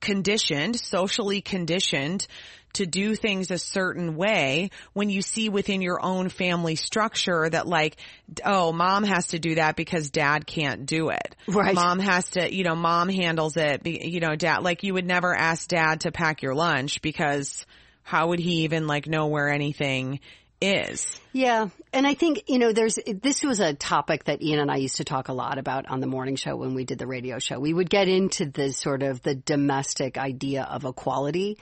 conditioned, 0.01 0.79
socially 0.79 1.41
conditioned 1.41 2.27
to 2.75 2.87
do 2.87 3.15
things 3.15 3.51
a 3.51 3.59
certain 3.59 4.17
way 4.17 4.69
when 4.93 5.09
you 5.09 5.23
see 5.23 5.49
within 5.49 5.81
your 5.81 6.05
own 6.05 6.29
family 6.29 6.75
structure 6.75 7.49
that 7.49 7.67
like, 7.67 7.97
oh, 8.45 8.73
mom 8.73 9.05
has 9.05 9.29
to 9.29 9.39
do 9.39 9.55
that 9.55 9.77
because 9.77 10.11
dad 10.11 10.47
can't 10.47 10.85
do 10.85 11.11
it. 11.11 11.37
Right. 11.47 11.75
Mom 11.75 12.01
has 12.01 12.29
to, 12.31 12.53
you 12.53 12.65
know, 12.65 12.75
mom 12.75 13.09
handles 13.09 13.57
it, 13.57 13.87
you 13.87 14.21
know, 14.21 14.35
dad, 14.35 14.63
like 14.63 14.83
you 14.83 14.93
would 14.95 15.07
never 15.07 15.35
ask 15.35 15.69
dad 15.69 16.01
to 16.01 16.13
pack 16.13 16.43
your 16.43 16.55
lunch 16.55 17.01
because 17.01 17.65
how 18.03 18.29
would 18.29 18.41
he 18.41 18.65
even 18.65 18.87
like 18.87 19.07
know 19.07 19.29
where 19.29 19.49
anything 19.49 20.21
is? 20.61 21.21
Yeah. 21.33 21.69
And 21.93 22.07
I 22.07 22.15
think, 22.15 22.45
you 22.49 22.59
know, 22.59 22.73
there's, 22.73 22.99
this 23.07 23.43
was 23.43 23.61
a 23.61 23.75
topic 23.75 24.25
that 24.25 24.43
Ian 24.43 24.61
and 24.61 24.71
I 24.71 24.77
used 24.77 24.97
to 24.97 25.05
talk 25.05 25.29
a 25.29 25.33
lot 25.33 25.59
about 25.59 25.87
on 25.91 26.01
the 26.01 26.07
morning 26.07 26.37
show 26.37 26.57
when 26.57 26.75
we 26.75 26.85
did 26.85 26.99
the 26.99 27.07
radio 27.07 27.39
show. 27.39 27.59
We 27.59 27.73
would 27.75 27.91
get 27.91 28.09
into 28.09 28.47
the 28.47 28.73
sort 28.73 29.03
of 29.03 29.23
the 29.23 29.35
domestic 29.35 30.17
idea 30.19 30.63
of 30.63 30.85
equality. 30.85 31.59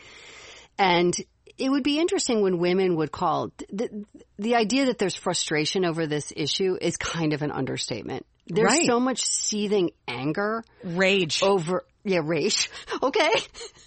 And 0.78 1.14
it 1.58 1.70
would 1.70 1.82
be 1.84 1.98
interesting 1.98 2.42
when 2.42 2.58
women 2.58 2.96
would 2.96 3.12
call. 3.12 3.52
The, 3.70 4.04
the 4.38 4.54
idea 4.56 4.86
that 4.86 4.98
there's 4.98 5.14
frustration 5.16 5.84
over 5.84 6.06
this 6.06 6.32
issue 6.34 6.76
is 6.80 6.96
kind 6.96 7.32
of 7.32 7.42
an 7.42 7.50
understatement. 7.50 8.24
There's 8.46 8.66
Right. 8.66 8.86
so 8.86 8.98
much 8.98 9.22
seething 9.22 9.90
anger 10.08 10.64
Rage. 10.82 11.42
over, 11.42 11.84
yeah, 12.04 12.20
rage. 12.24 12.70
Okay. 13.02 13.30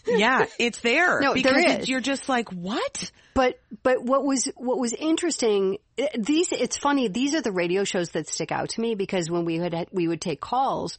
Yeah, 0.08 0.46
it's 0.60 0.80
there. 0.80 1.20
No, 1.22 1.34
because 1.34 1.52
there 1.54 1.80
is. 1.82 1.90
you're 1.90 2.00
just 2.02 2.30
like, 2.30 2.50
what? 2.52 3.12
But 3.36 3.60
but 3.84 4.02
what 4.02 4.26
was 4.26 4.50
what 4.56 4.80
was 4.80 4.94
interesting 4.94 5.78
these 6.18 6.52
it's 6.52 6.78
funny 6.78 7.10
these 7.10 7.36
are 7.36 7.42
the 7.42 7.52
radio 7.52 7.84
shows 7.84 8.12
that 8.12 8.28
stick 8.30 8.52
out 8.52 8.70
to 8.70 8.82
me 8.82 8.96
because 8.96 9.30
when 9.30 9.44
we 9.44 9.60
would 9.60 9.76
we 9.92 10.08
would 10.08 10.22
take 10.22 10.40
calls 10.40 10.98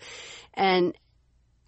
and 0.52 0.94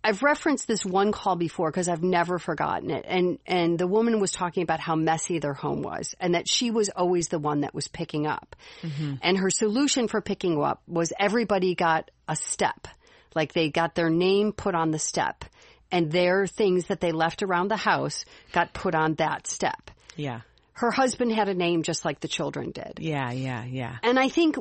I've 0.05 0.23
referenced 0.23 0.69
this 0.69 0.85
one 0.85 1.11
call 1.11 1.37
before 1.37 1.71
because 1.71 1.89
I've 1.89 2.03
never 2.03 2.39
forgotten 2.39 2.91
it. 2.91 3.05
And 3.09 3.39
and 3.47 3.79
the 3.79 3.87
woman 3.87 4.21
was 4.21 4.31
talking 4.31 4.63
about 4.63 4.79
how 4.79 4.95
messy 4.95 5.39
their 5.39 5.55
home 5.55 5.83
was 5.83 6.15
and 6.21 6.35
that 6.35 6.49
she 6.49 6.71
was 6.71 6.89
always 6.89 7.29
the 7.29 7.39
one 7.39 7.63
that 7.63 7.75
was 7.75 7.89
picking 7.89 8.27
up. 8.27 8.55
Mm-hmm. 8.83 9.15
And 9.23 9.39
her 9.39 9.51
solution 9.51 10.07
for 10.07 10.21
picking 10.21 10.63
up 10.63 10.83
was 10.87 11.13
everybody 11.19 11.75
got 11.75 12.11
a 12.29 12.37
step. 12.37 12.87
Like 13.35 13.53
they 13.53 13.71
got 13.71 13.95
their 13.95 14.11
name 14.11 14.53
put 14.53 14.75
on 14.75 14.93
the 14.93 14.99
step 14.99 15.45
and 15.91 16.13
their 16.13 16.47
things 16.47 16.87
that 16.87 17.01
they 17.01 17.13
left 17.13 17.43
around 17.43 17.69
the 17.69 17.77
house 17.77 18.25
got 18.53 18.73
put 18.73 18.95
on 18.95 19.15
that 19.15 19.47
step. 19.47 19.91
Yeah. 20.17 20.41
Her 20.79 20.91
husband 20.91 21.33
had 21.33 21.49
a 21.49 21.55
name 21.55 21.83
just 21.83 22.05
like 22.05 22.21
the 22.21 22.29
children 22.29 22.71
did. 22.71 22.99
Yeah, 23.01 23.33
yeah, 23.33 23.65
yeah. 23.65 23.97
And 24.03 24.19
I 24.19 24.29
think 24.29 24.57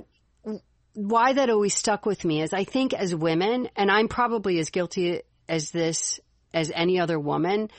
why 0.94 1.34
that 1.34 1.52
always 1.52 1.76
stuck 1.76 2.08
with 2.08 2.26
me 2.26 2.42
is 2.42 2.54
I 2.54 2.64
think 2.64 2.94
as 2.94 3.14
women, 3.14 3.70
and 3.76 3.92
I'm 3.92 4.08
probably 4.08 4.58
as 4.58 4.72
guilty 4.72 5.22
as 5.48 5.70
this 5.70 6.20
as 6.54 6.72
any 6.74 7.00
other 7.00 7.20
woman, 7.20 7.70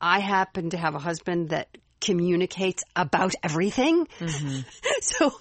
I 0.00 0.18
happen 0.18 0.70
to 0.70 0.76
have 0.76 0.96
a 0.96 0.98
husband 0.98 1.50
that 1.50 1.68
communicates 2.00 2.82
about 2.96 3.34
everything. 3.42 4.06
Mm-hmm. 4.18 4.60
so 5.00 5.32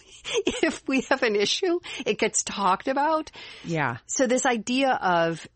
if 0.45 0.83
we 0.87 1.01
have 1.09 1.23
an 1.23 1.35
issue, 1.35 1.79
it 2.05 2.19
gets 2.19 2.43
talked 2.43 2.87
about. 2.87 3.31
Yeah. 3.63 3.97
So 4.05 4.27
this 4.27 4.45
idea 4.45 4.91
of, 4.91 5.47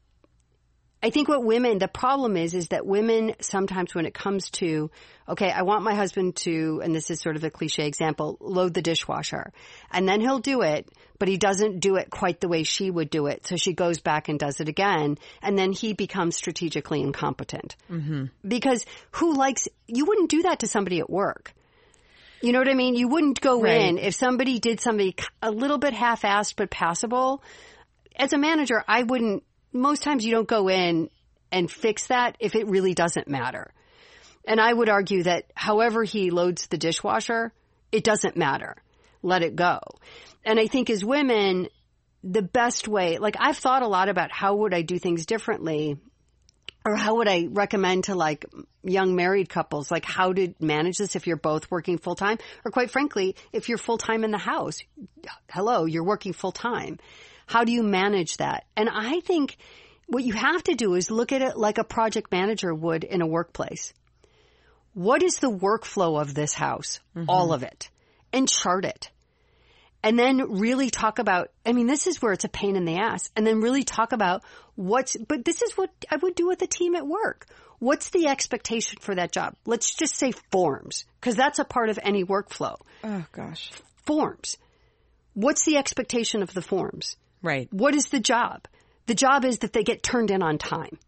I 1.01 1.12
think 1.12 1.29
what 1.29 1.44
women, 1.44 1.79
the 1.79 1.88
problem 1.88 2.36
is, 2.36 2.53
is 2.53 2.70
that 2.70 2.86
women 2.86 3.34
sometimes 3.39 3.96
when 3.96 4.06
it 4.06 4.13
comes 4.13 4.50
to, 4.51 4.91
okay, 5.29 5.50
I 5.50 5.62
want 5.62 5.84
my 5.84 5.96
husband 5.96 6.36
to, 6.38 6.82
and 6.84 6.94
this 6.94 7.10
is 7.10 7.22
sort 7.22 7.38
of 7.38 7.44
a 7.46 7.50
cliche 7.50 7.88
example, 7.88 8.38
load 8.41 8.74
the 8.74 8.82
dishwasher. 8.82 9.53
And 9.91 10.08
then 10.08 10.20
he'll 10.20 10.39
do 10.39 10.62
it, 10.62 10.89
but 11.18 11.29
he 11.29 11.38
doesn't 11.38 11.79
do 11.79 11.96
it 11.96 12.10
quite 12.10 12.41
the 12.41 12.50
way 12.50 12.63
she 12.63 12.91
would 12.91 13.10
do 13.10 13.27
it. 13.27 13.48
So 13.48 13.56
she 13.56 13.72
goes 13.72 14.01
back 14.01 14.27
and 14.27 14.38
does 14.38 14.60
it 14.60 14.68
again. 14.68 15.18
And 15.41 15.58
then 15.58 15.72
he 15.72 15.94
becomes 15.94 16.36
strategically 16.36 17.01
incompetent. 17.01 17.77
Mm-hmm. 17.89 18.25
Because 18.46 18.86
who 19.12 19.36
likes, 19.36 19.70
you 19.88 20.06
wouldn't 20.06 20.29
do 20.29 20.44
that 20.44 20.60
to 20.60 20.68
somebody 20.68 21.00
at 21.00 21.10
work. 21.10 21.53
You 22.41 22.51
know 22.51 22.60
what 22.60 22.70
I 22.70 22.74
mean? 22.74 22.96
You 22.96 23.08
wouldn't 23.08 23.39
go 23.39 23.62
Right. 23.62 23.82
in 23.82 23.98
if 23.98 24.15
somebody 24.15 24.60
did 24.60 24.82
something 24.82 25.13
a 25.41 25.51
little 25.51 25.77
bit 25.77 25.94
half-assed 25.94 26.56
but 26.58 26.70
passable 26.70 27.41
as 28.15 28.34
a 28.34 28.38
manager, 28.38 28.84
I 28.86 29.03
wouldn't, 29.03 29.44
most 29.71 30.03
times 30.03 30.25
you 30.25 30.31
don't 30.31 30.47
go 30.47 30.69
in 30.69 31.09
and 31.51 31.69
fix 31.69 32.07
that 32.07 32.38
if 32.39 32.55
it 32.55 32.67
really 32.67 32.93
doesn't 32.93 33.27
matter. 33.27 33.73
And 34.45 34.59
I 34.59 34.71
would 34.71 34.89
argue 34.89 35.23
that 35.23 35.45
however 35.55 36.03
he 36.03 36.31
loads 36.31 36.67
the 36.67 36.77
dishwasher, 36.77 37.51
it 37.91 38.03
doesn't 38.03 38.38
matter. 38.38 38.75
Let 39.21 39.43
it 39.43 39.55
go. 39.55 39.79
And 40.45 40.59
I 40.59 40.67
think 40.67 40.89
as 40.89 41.03
women, 41.03 41.67
the 42.23 42.41
best 42.41 42.88
way, 42.88 43.17
like 43.17 43.35
I've 43.39 43.57
thought 43.57 43.83
a 43.83 43.88
lot 43.88 44.09
about 44.09 44.31
how 44.31 44.55
would 44.55 44.73
I 44.73 44.81
do 44.81 44.97
things 44.97 45.25
differently 45.25 45.97
or 46.85 46.95
how 46.95 47.15
would 47.15 47.27
I 47.27 47.47
recommend 47.51 48.05
to 48.05 48.15
like 48.15 48.45
young 48.83 49.15
married 49.15 49.49
couples, 49.49 49.91
like 49.91 50.05
how 50.05 50.31
to 50.33 50.53
manage 50.59 50.97
this 50.97 51.15
if 51.15 51.27
you're 51.27 51.38
both 51.38 51.69
working 51.69 51.97
full 51.97 52.15
time? 52.15 52.38
Or 52.63 52.71
quite 52.71 52.91
frankly, 52.91 53.35
if 53.51 53.69
you're 53.69 53.77
full 53.77 53.97
time 53.97 54.23
in 54.23 54.31
the 54.31 54.38
house, 54.38 54.79
hello, 55.49 55.85
you're 55.85 56.05
working 56.05 56.33
full 56.33 56.51
time. 56.53 56.99
How 57.50 57.63
do 57.63 57.72
you 57.72 57.82
manage 57.82 58.38
that? 58.38 58.65
And 58.77 58.88
I 58.88 59.22
think 59.22 59.58
what 60.06 60.24
you 60.24 60.34
have 60.34 60.63
to 60.65 60.75
do 60.75 60.94
is 60.94 61.10
look 61.10 61.32
at 61.32 61.41
it 61.41 61.58
like 61.58 61.79
a 61.79 61.84
project 61.84 62.32
manager 62.32 62.72
would 62.72 63.03
in 63.03 63.24
a 63.24 63.27
workplace. 63.27 63.91
what 64.94 65.24
is 65.24 65.38
the 65.38 65.51
workflow 65.51 66.20
of 66.20 66.34
this 66.34 66.53
house? 66.53 67.00
Mm-hmm. 67.15 67.29
All 67.29 67.53
of 67.53 67.63
it. 67.63 67.89
And 68.34 68.50
chart 68.50 68.86
it. 68.86 69.10
And 70.01 70.18
then 70.18 70.60
really 70.60 70.89
talk 70.89 71.20
about, 71.20 71.51
I 71.65 71.74
mean, 71.74 71.88
this 71.88 72.08
is 72.08 72.22
where 72.22 72.34
it's 72.34 72.46
a 72.46 72.50
pain 72.50 72.75
in 72.75 72.86
the 72.86 72.98
ass. 72.98 73.29
And 73.36 73.46
then 73.46 73.62
really 73.62 73.84
talk 73.84 74.12
about 74.13 74.44
what's, 74.75 75.18
but 75.18 75.44
this 75.44 75.62
is 75.62 75.77
what 75.77 75.89
I 76.10 76.15
would 76.18 76.36
do 76.36 76.48
with 76.48 76.62
a 76.62 76.68
team 76.68 76.96
at 76.96 77.06
work. 77.06 77.46
What's 77.79 78.10
the 78.10 78.27
expectation 78.27 78.98
for 79.00 79.15
that 79.15 79.32
job? 79.32 79.56
Let's 79.65 79.94
just 79.94 80.15
say 80.15 80.34
forms, 80.51 81.06
because 81.20 81.36
that's 81.36 81.60
a 81.60 81.65
part 81.65 81.89
of 81.89 82.00
any 82.01 82.24
workflow. 82.24 82.77
Oh 83.03 83.25
gosh. 83.32 83.72
Forms. 84.06 84.58
What's 85.34 85.63
the 85.63 85.77
expectation 85.77 86.44
of 86.44 86.53
the 86.53 86.62
forms? 86.62 87.15
Right. 87.41 87.72
What 87.72 87.96
is 87.96 88.08
the 88.08 88.19
job? 88.19 88.67
The 89.05 89.15
job 89.15 89.46
is 89.46 89.60
that 89.60 89.74
they 89.74 89.84
get 89.84 90.03
turned 90.03 90.31
in 90.31 90.43
on 90.43 90.58
time. 90.58 91.00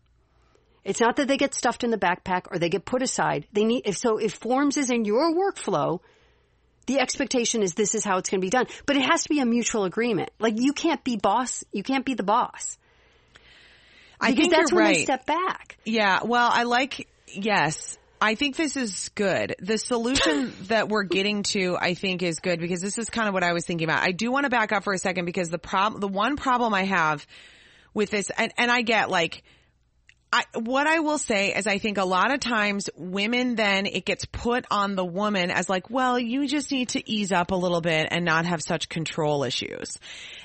It's 0.83 0.99
not 0.99 1.17
that 1.17 1.27
they 1.27 1.37
get 1.37 1.53
stuffed 1.53 1.83
in 1.83 1.91
the 1.91 1.97
backpack 1.97 2.47
or 2.49 2.57
they 2.57 2.69
get 2.69 2.85
put 2.85 3.03
aside. 3.03 3.45
They 3.53 3.63
need, 3.63 3.83
if 3.85 3.97
so, 3.97 4.17
if 4.17 4.33
forms 4.33 4.77
is 4.77 4.89
in 4.89 5.05
your 5.05 5.31
workflow, 5.33 5.99
the 6.87 6.99
expectation 6.99 7.61
is 7.61 7.73
this 7.73 7.93
is 7.93 8.03
how 8.03 8.17
it's 8.17 8.29
going 8.29 8.41
to 8.41 8.45
be 8.45 8.49
done. 8.49 8.65
But 8.85 8.95
it 8.95 9.03
has 9.03 9.23
to 9.23 9.29
be 9.29 9.39
a 9.39 9.45
mutual 9.45 9.83
agreement. 9.83 10.31
Like 10.39 10.55
you 10.57 10.73
can't 10.73 11.03
be 11.03 11.17
boss, 11.17 11.63
you 11.71 11.83
can't 11.83 12.05
be 12.05 12.15
the 12.15 12.23
boss. 12.23 12.77
I 14.19 14.33
think 14.33 14.51
that's 14.51 14.71
when 14.71 14.83
right. 14.83 14.95
they 14.97 15.03
step 15.03 15.25
back. 15.25 15.77
Yeah, 15.83 16.19
well, 16.23 16.49
I 16.51 16.63
like, 16.63 17.07
yes. 17.27 17.97
I 18.23 18.35
think 18.35 18.55
this 18.55 18.77
is 18.77 19.09
good. 19.15 19.55
The 19.59 19.79
solution 19.79 20.53
that 20.67 20.89
we're 20.89 21.03
getting 21.03 21.41
to, 21.43 21.75
I 21.81 21.95
think, 21.95 22.21
is 22.21 22.39
good 22.39 22.59
because 22.59 22.79
this 22.79 22.99
is 22.99 23.09
kind 23.09 23.27
of 23.27 23.33
what 23.33 23.43
I 23.43 23.53
was 23.53 23.65
thinking 23.65 23.85
about. 23.85 24.03
I 24.03 24.11
do 24.11 24.31
want 24.31 24.43
to 24.43 24.51
back 24.51 24.71
up 24.71 24.83
for 24.83 24.93
a 24.93 24.99
second 24.99 25.25
because 25.25 25.49
the 25.49 25.57
problem, 25.57 25.99
the 25.99 26.07
one 26.07 26.37
problem 26.37 26.71
I 26.75 26.83
have 26.83 27.25
with 27.95 28.11
this, 28.11 28.29
and, 28.37 28.53
and 28.57 28.71
I 28.71 28.83
get 28.83 29.09
like, 29.09 29.43
I, 30.33 30.45
what 30.53 30.87
I 30.87 30.99
will 30.99 31.17
say 31.17 31.53
is 31.53 31.67
I 31.67 31.77
think 31.77 31.97
a 31.97 32.05
lot 32.05 32.33
of 32.33 32.39
times 32.39 32.89
women 32.95 33.55
then 33.55 33.85
it 33.85 34.05
gets 34.05 34.23
put 34.25 34.65
on 34.71 34.95
the 34.95 35.03
woman 35.03 35.51
as 35.51 35.67
like, 35.67 35.89
well, 35.89 36.17
you 36.17 36.47
just 36.47 36.71
need 36.71 36.89
to 36.89 37.11
ease 37.11 37.33
up 37.33 37.51
a 37.51 37.55
little 37.55 37.81
bit 37.81 38.07
and 38.11 38.23
not 38.23 38.45
have 38.45 38.61
such 38.61 38.87
control 38.87 39.43
issues. 39.43 39.97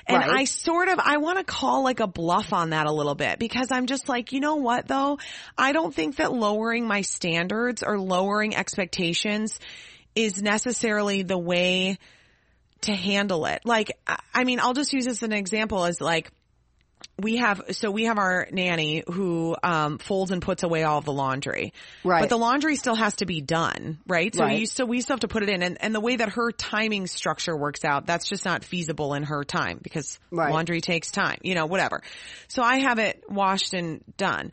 And 0.05 0.17
Right. 0.17 0.39
I 0.41 0.43
sort 0.43 0.89
of, 0.89 0.99
I 0.99 1.17
want 1.17 1.37
to 1.37 1.45
call 1.45 1.83
like 1.83 2.01
a 2.01 2.07
bluff 2.07 2.51
on 2.51 2.71
that 2.71 2.85
a 2.85 2.91
little 2.91 3.15
bit 3.15 3.39
because 3.39 3.71
I'm 3.71 3.85
just 3.85 4.09
like, 4.09 4.33
you 4.33 4.41
know 4.41 4.55
what 4.57 4.89
though? 4.89 5.19
I 5.57 5.71
don't 5.71 5.95
think 5.95 6.17
that 6.17 6.33
lowering 6.33 6.85
my 6.85 6.99
standards 7.01 7.81
or 7.81 7.97
lowering 7.97 8.57
expectations 8.57 9.57
is 10.15 10.41
necessarily 10.41 11.23
the 11.23 11.37
way 11.37 11.97
to 12.81 12.93
handle 12.93 13.45
it. 13.45 13.61
Like, 13.63 13.91
I- 14.05 14.19
I 14.33 14.43
mean, 14.43 14.59
I'll 14.59 14.73
just 14.73 14.91
use 14.91 15.05
this 15.05 15.19
as 15.19 15.23
an 15.23 15.33
example 15.33 15.85
as 15.85 16.01
like, 16.01 16.29
we 17.19 17.37
have 17.37 17.61
so 17.71 17.89
we 17.89 18.05
have 18.05 18.17
our 18.17 18.47
nanny 18.51 19.03
who 19.07 19.55
um 19.63 19.97
folds 19.97 20.31
and 20.31 20.41
puts 20.41 20.63
away 20.63 20.83
all 20.83 21.01
the 21.01 21.11
laundry. 21.11 21.73
Right. 22.03 22.21
But 22.21 22.29
the 22.29 22.37
laundry 22.37 22.75
still 22.75 22.95
has 22.95 23.15
to 23.15 23.25
be 23.25 23.41
done, 23.41 23.97
right? 24.07 24.33
So 24.33 24.43
Right. 24.43 24.59
you 24.59 24.65
so 24.67 24.85
we 24.85 25.01
still 25.01 25.15
have 25.15 25.21
to 25.21 25.27
put 25.27 25.43
it 25.43 25.49
in 25.49 25.63
and, 25.63 25.77
and 25.81 25.95
the 25.95 25.99
way 25.99 26.17
that 26.17 26.29
her 26.29 26.51
timing 26.51 27.07
structure 27.07 27.55
works 27.55 27.83
out, 27.83 28.05
that's 28.05 28.27
just 28.27 28.45
not 28.45 28.63
feasible 28.63 29.13
in 29.13 29.23
her 29.23 29.43
time 29.43 29.79
because 29.81 30.19
Right. 30.31 30.51
laundry 30.51 30.81
takes 30.81 31.09
time, 31.11 31.39
you 31.41 31.55
know, 31.55 31.65
whatever. 31.65 32.01
So 32.47 32.61
I 32.61 32.77
have 32.77 32.99
it 32.99 33.23
washed 33.29 33.73
and 33.73 34.03
done. 34.17 34.51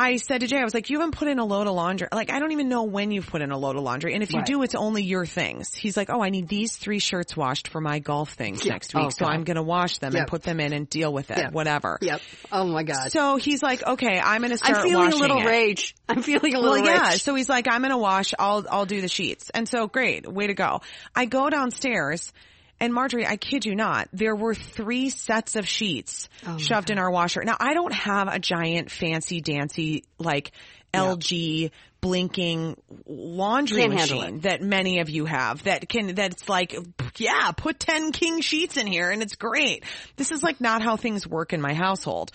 I 0.00 0.16
said 0.16 0.42
to 0.42 0.46
Jay, 0.46 0.58
I 0.58 0.62
was 0.64 0.74
like, 0.74 0.90
you 0.90 1.00
haven't 1.00 1.16
put 1.16 1.26
in 1.26 1.40
a 1.40 1.44
load 1.44 1.66
of 1.66 1.74
laundry. 1.74 2.06
Like, 2.12 2.30
I 2.32 2.38
don't 2.38 2.52
even 2.52 2.68
know 2.68 2.84
when 2.84 3.10
you've 3.10 3.26
put 3.26 3.42
in 3.42 3.50
a 3.50 3.58
load 3.58 3.74
of 3.74 3.82
laundry. 3.82 4.14
And 4.14 4.22
if 4.22 4.32
you 4.32 4.38
Right. 4.38 4.46
do, 4.46 4.62
it's 4.62 4.76
only 4.76 5.02
your 5.02 5.26
things. 5.26 5.74
He's 5.74 5.96
like, 5.96 6.08
oh, 6.08 6.22
I 6.22 6.30
need 6.30 6.46
these 6.48 6.76
three 6.76 7.00
shirts 7.00 7.36
washed 7.36 7.66
for 7.66 7.80
my 7.80 7.98
golf 7.98 8.34
things 8.34 8.64
Yeah. 8.64 8.74
next 8.74 8.94
week. 8.94 9.04
Oh, 9.06 9.10
so 9.10 9.24
God. 9.24 9.34
I'm 9.34 9.42
going 9.42 9.56
to 9.56 9.62
wash 9.62 9.98
them 9.98 10.14
and 10.14 10.28
put 10.28 10.44
them 10.44 10.60
in 10.60 10.72
and 10.72 10.88
deal 10.88 11.12
with 11.12 11.32
it, 11.32 11.38
Yep. 11.38 11.52
whatever. 11.52 11.98
Yep. 12.00 12.20
Oh 12.52 12.64
my 12.68 12.84
God. 12.84 13.10
So 13.10 13.36
he's 13.36 13.60
like, 13.60 13.84
okay, 13.84 14.20
I'm 14.20 14.40
going 14.42 14.52
to 14.52 14.58
start 14.58 14.76
I'm 14.78 14.82
feeling 14.84 15.12
a 15.12 15.16
little 15.16 15.40
it. 15.40 15.46
rage. 15.46 15.96
I'm 16.08 16.22
feeling 16.22 16.54
a 16.54 16.60
little 16.60 16.80
Well, 16.80 16.84
yeah. 16.94 17.10
rage. 17.10 17.22
So 17.22 17.34
he's 17.34 17.48
like, 17.48 17.66
I'm 17.68 17.80
going 17.80 17.90
to 17.90 17.98
wash. 17.98 18.34
I'll, 18.38 18.64
I'll 18.70 18.86
do 18.86 19.00
the 19.00 19.08
sheets. 19.08 19.50
And 19.52 19.68
so 19.68 19.88
great. 19.88 20.32
Way 20.32 20.46
to 20.46 20.54
go. 20.54 20.80
I 21.14 21.24
go 21.24 21.50
downstairs 21.50 22.32
and 22.80 22.94
Marjorie, 22.94 23.26
I 23.26 23.36
kid 23.36 23.66
you 23.66 23.74
not, 23.74 24.08
there 24.12 24.36
were 24.36 24.54
three 24.54 25.10
sets 25.10 25.56
of 25.56 25.66
sheets 25.66 26.28
Oh 26.46 26.58
shoved 26.58 26.90
in 26.90 26.98
our 26.98 27.10
washer. 27.10 27.42
Now 27.44 27.56
I 27.58 27.74
don't 27.74 27.92
have 27.92 28.28
a 28.28 28.38
giant 28.38 28.90
fancy 28.90 29.40
dancy 29.40 30.04
like 30.18 30.52
LG 30.94 31.70
blinking 32.00 32.80
laundry 33.06 33.82
Can't 33.82 33.94
machine 33.94 34.40
that 34.40 34.62
many 34.62 35.00
of 35.00 35.10
you 35.10 35.24
have 35.24 35.64
that 35.64 35.88
can, 35.88 36.14
that's 36.14 36.48
like, 36.48 36.74
yeah, 37.16 37.50
put 37.52 37.80
10 37.80 38.12
king 38.12 38.40
sheets 38.40 38.76
in 38.76 38.86
here 38.86 39.10
and 39.10 39.22
it's 39.22 39.34
great. 39.34 39.84
This 40.16 40.30
is 40.30 40.42
like 40.42 40.60
not 40.60 40.80
how 40.82 40.96
things 40.96 41.26
work 41.26 41.52
in 41.52 41.60
my 41.60 41.74
household. 41.74 42.30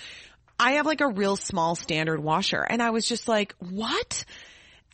I 0.60 0.74
have 0.74 0.86
like 0.86 1.02
a 1.02 1.08
real 1.08 1.36
small 1.36 1.76
standard 1.76 2.20
washer 2.20 2.62
and 2.62 2.82
I 2.82 2.90
was 2.90 3.08
just 3.08 3.28
like, 3.28 3.56
what? 3.60 4.26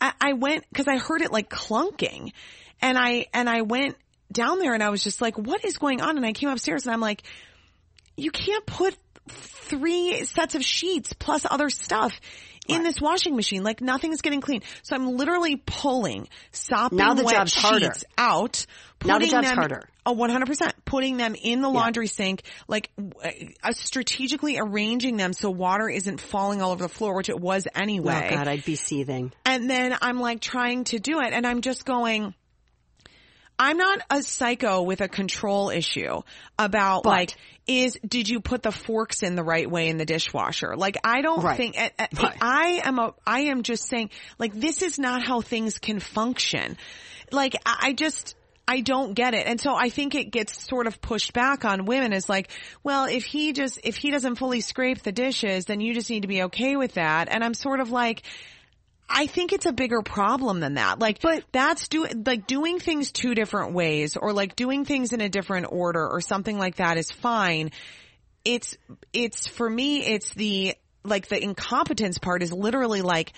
I, 0.00 0.12
I 0.20 0.32
went, 0.34 0.64
cause 0.72 0.86
I 0.88 0.98
heard 0.98 1.22
it 1.22 1.32
like 1.32 1.50
clunking 1.50 2.32
and 2.80 2.96
I, 2.96 3.26
and 3.34 3.48
I 3.48 3.62
went 3.62 3.96
down 4.32 4.58
there 4.58 4.74
and 4.74 4.82
I 4.82 4.90
was 4.90 5.02
just 5.02 5.20
like, 5.20 5.36
what 5.38 5.64
is 5.64 5.78
going 5.78 6.00
on? 6.00 6.16
And 6.16 6.26
I 6.26 6.32
came 6.32 6.48
upstairs 6.48 6.86
and 6.86 6.92
I'm 6.92 7.00
like, 7.00 7.22
you 8.16 8.30
can't 8.30 8.66
put 8.66 8.96
three 9.28 10.24
sets 10.24 10.54
of 10.54 10.62
sheets 10.62 11.12
plus 11.12 11.46
other 11.48 11.70
stuff 11.70 12.20
in 12.68 12.82
this 12.82 13.00
washing 13.00 13.36
machine. 13.36 13.62
Like 13.62 13.80
nothing's 13.80 14.20
getting 14.20 14.40
clean. 14.40 14.62
So 14.82 14.94
I'm 14.94 15.16
literally 15.16 15.56
pulling 15.56 16.28
sopping 16.52 16.98
Now 16.98 17.14
the 17.14 17.24
wet 17.24 17.34
job's 17.34 17.54
harder. 17.54 17.86
sheets 17.86 18.04
out. 18.16 18.66
Now 19.04 19.14
the 19.14 19.26
putting 19.26 19.30
job's 19.30 19.48
them- 19.48 19.56
harder. 19.56 19.88
Oh, 20.06 20.14
100%. 20.14 20.72
Putting 20.86 21.18
them 21.18 21.36
in 21.40 21.60
the 21.60 21.68
laundry 21.68 22.06
sink, 22.06 22.42
like 22.66 22.90
uh, 23.22 23.72
strategically 23.72 24.58
arranging 24.58 25.18
them 25.18 25.34
so 25.34 25.50
water 25.50 25.90
isn't 25.90 26.20
falling 26.22 26.62
all 26.62 26.72
over 26.72 26.82
the 26.82 26.88
floor, 26.88 27.14
which 27.14 27.28
it 27.28 27.38
was 27.38 27.68
anyway. 27.74 28.28
Oh 28.32 28.34
God, 28.36 28.48
I'd 28.48 28.64
be 28.64 28.76
seething. 28.76 29.30
And 29.44 29.68
then 29.68 29.94
I'm 30.00 30.18
like 30.18 30.40
trying 30.40 30.84
to 30.84 30.98
do 30.98 31.20
it 31.20 31.34
and 31.34 31.46
I'm 31.46 31.60
just 31.60 31.84
going, 31.84 32.34
I'm 33.60 33.76
not 33.76 34.00
a 34.10 34.22
psycho 34.22 34.82
with 34.82 35.02
a 35.02 35.08
control 35.08 35.68
issue 35.70 36.22
about 36.58 37.02
But- 37.04 37.10
like, 37.10 37.36
is, 37.66 37.96
did 38.04 38.28
you 38.28 38.40
put 38.40 38.62
the 38.62 38.72
forks 38.72 39.22
in 39.22 39.36
the 39.36 39.44
right 39.44 39.70
way 39.70 39.88
in 39.88 39.98
the 39.98 40.06
dishwasher? 40.06 40.76
Like, 40.76 40.96
I 41.04 41.20
don't 41.20 41.42
Right. 41.44 41.56
think, 41.56 41.76
I, 41.78 41.90
Right. 42.20 42.36
I 42.40 42.80
am 42.84 42.98
a, 42.98 43.14
I 43.24 43.40
am 43.42 43.62
just 43.62 43.86
saying, 43.86 44.10
like, 44.38 44.54
this 44.54 44.82
is 44.82 44.98
not 44.98 45.22
how 45.22 45.40
things 45.42 45.78
can 45.78 46.00
function. 46.00 46.76
Like, 47.30 47.54
I 47.64 47.76
I 47.88 47.92
just, 47.92 48.34
I 48.66 48.80
don't 48.80 49.14
get 49.14 49.34
it. 49.34 49.46
And 49.46 49.60
so 49.60 49.74
I 49.74 49.88
think 49.90 50.14
it 50.14 50.30
gets 50.30 50.66
sort 50.68 50.86
of 50.86 51.00
pushed 51.00 51.32
back 51.32 51.64
on 51.64 51.84
women 51.84 52.12
as 52.12 52.28
like, 52.28 52.50
well, 52.82 53.04
if 53.04 53.24
he 53.24 53.52
just, 53.52 53.78
if 53.84 53.96
he 53.96 54.10
doesn't 54.10 54.36
fully 54.36 54.62
scrape 54.62 55.02
the 55.02 55.12
dishes, 55.12 55.66
then 55.66 55.80
you 55.80 55.92
just 55.94 56.08
need 56.10 56.22
to 56.22 56.28
be 56.28 56.42
okay 56.44 56.76
with 56.76 56.94
that. 56.94 57.28
And 57.30 57.44
I'm 57.44 57.54
sort 57.54 57.80
of 57.80 57.90
like, 57.90 58.22
I 59.10 59.26
think 59.26 59.52
it's 59.52 59.66
a 59.66 59.72
bigger 59.72 60.02
problem 60.02 60.60
than 60.60 60.74
that. 60.74 60.98
Like, 60.98 61.20
But- 61.20 61.44
that's 61.52 61.88
do 61.88 62.06
like 62.24 62.46
doing 62.46 62.78
things 62.78 63.10
two 63.10 63.34
different 63.34 63.74
ways 63.74 64.16
or 64.16 64.32
like 64.32 64.56
doing 64.56 64.84
things 64.84 65.12
in 65.12 65.20
a 65.20 65.28
different 65.28 65.66
order 65.70 66.06
or 66.08 66.20
something 66.20 66.56
like 66.56 66.76
that 66.76 66.96
is 66.96 67.10
fine. 67.10 67.72
It's, 68.44 68.76
it's 69.12 69.46
for 69.46 69.68
me, 69.68 70.02
it's 70.06 70.32
the, 70.34 70.74
like 71.04 71.28
the 71.28 71.42
incompetence 71.42 72.18
part 72.18 72.42
is 72.42 72.52
literally 72.52 73.02
like 73.02 73.32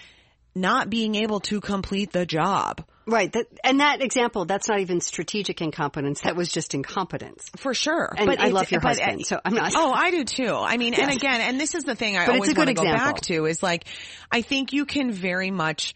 not 0.54 0.90
being 0.90 1.14
able 1.14 1.40
to 1.40 1.61
complete 1.61 2.12
the 2.12 2.26
job. 2.26 2.85
Right. 3.07 3.33
That, 3.33 3.47
and 3.65 3.81
that 3.81 4.01
example, 4.01 4.45
that's 4.45 4.69
not 4.69 4.81
even 4.81 5.01
strategic 5.01 5.61
incompetence. 5.61 6.21
That 6.21 6.37
was 6.37 6.49
just 6.49 6.75
incompetence. 6.75 7.51
For 7.57 7.75
sure. 7.75 8.12
And 8.17 8.31
I 8.31 8.49
love 8.49 8.71
your 8.71 8.81
but- 8.81 8.99
husband, 8.99 9.27
so 9.27 9.41
I'm 9.45 9.55
not- 9.55 9.73
Oh, 9.75 9.93
I 9.93 10.11
do 10.11 10.25
too. 10.25 10.55
I 10.55 10.77
mean, 10.77 10.95
and 10.95 11.11
again, 11.11 11.41
and 11.41 11.61
this 11.61 11.75
is 11.75 11.85
the 11.85 11.95
thing 11.95 12.17
I 12.17 12.27
But 12.27 12.37
always 12.37 12.55
want 12.55 12.69
to 12.69 12.75
go 12.75 12.85
back 12.85 13.21
to 13.23 13.47
is 13.47 13.62
like, 13.62 13.85
I 14.31 14.43
think 14.43 14.73
you 14.73 14.87
can 14.87 15.11
very 15.11 15.51
much, 15.51 15.95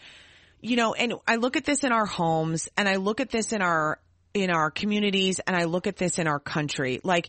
you 0.61 0.77
know, 0.77 0.95
and 0.95 1.15
I 1.29 1.37
look 1.37 1.57
at 1.57 1.65
this 1.65 1.85
in 1.85 1.93
our 1.93 2.07
homes 2.07 2.69
and 2.77 2.89
I 2.89 2.97
look 2.97 3.21
at 3.21 3.31
this 3.31 3.53
in 3.53 3.63
our, 3.63 4.01
in 4.35 4.51
our 4.51 4.71
communities 4.71 5.41
and 5.41 5.57
I 5.57 5.65
look 5.65 5.87
at 5.87 5.97
this 5.97 6.19
in 6.19 6.27
our 6.27 6.41
country. 6.41 7.01
Like, 7.05 7.29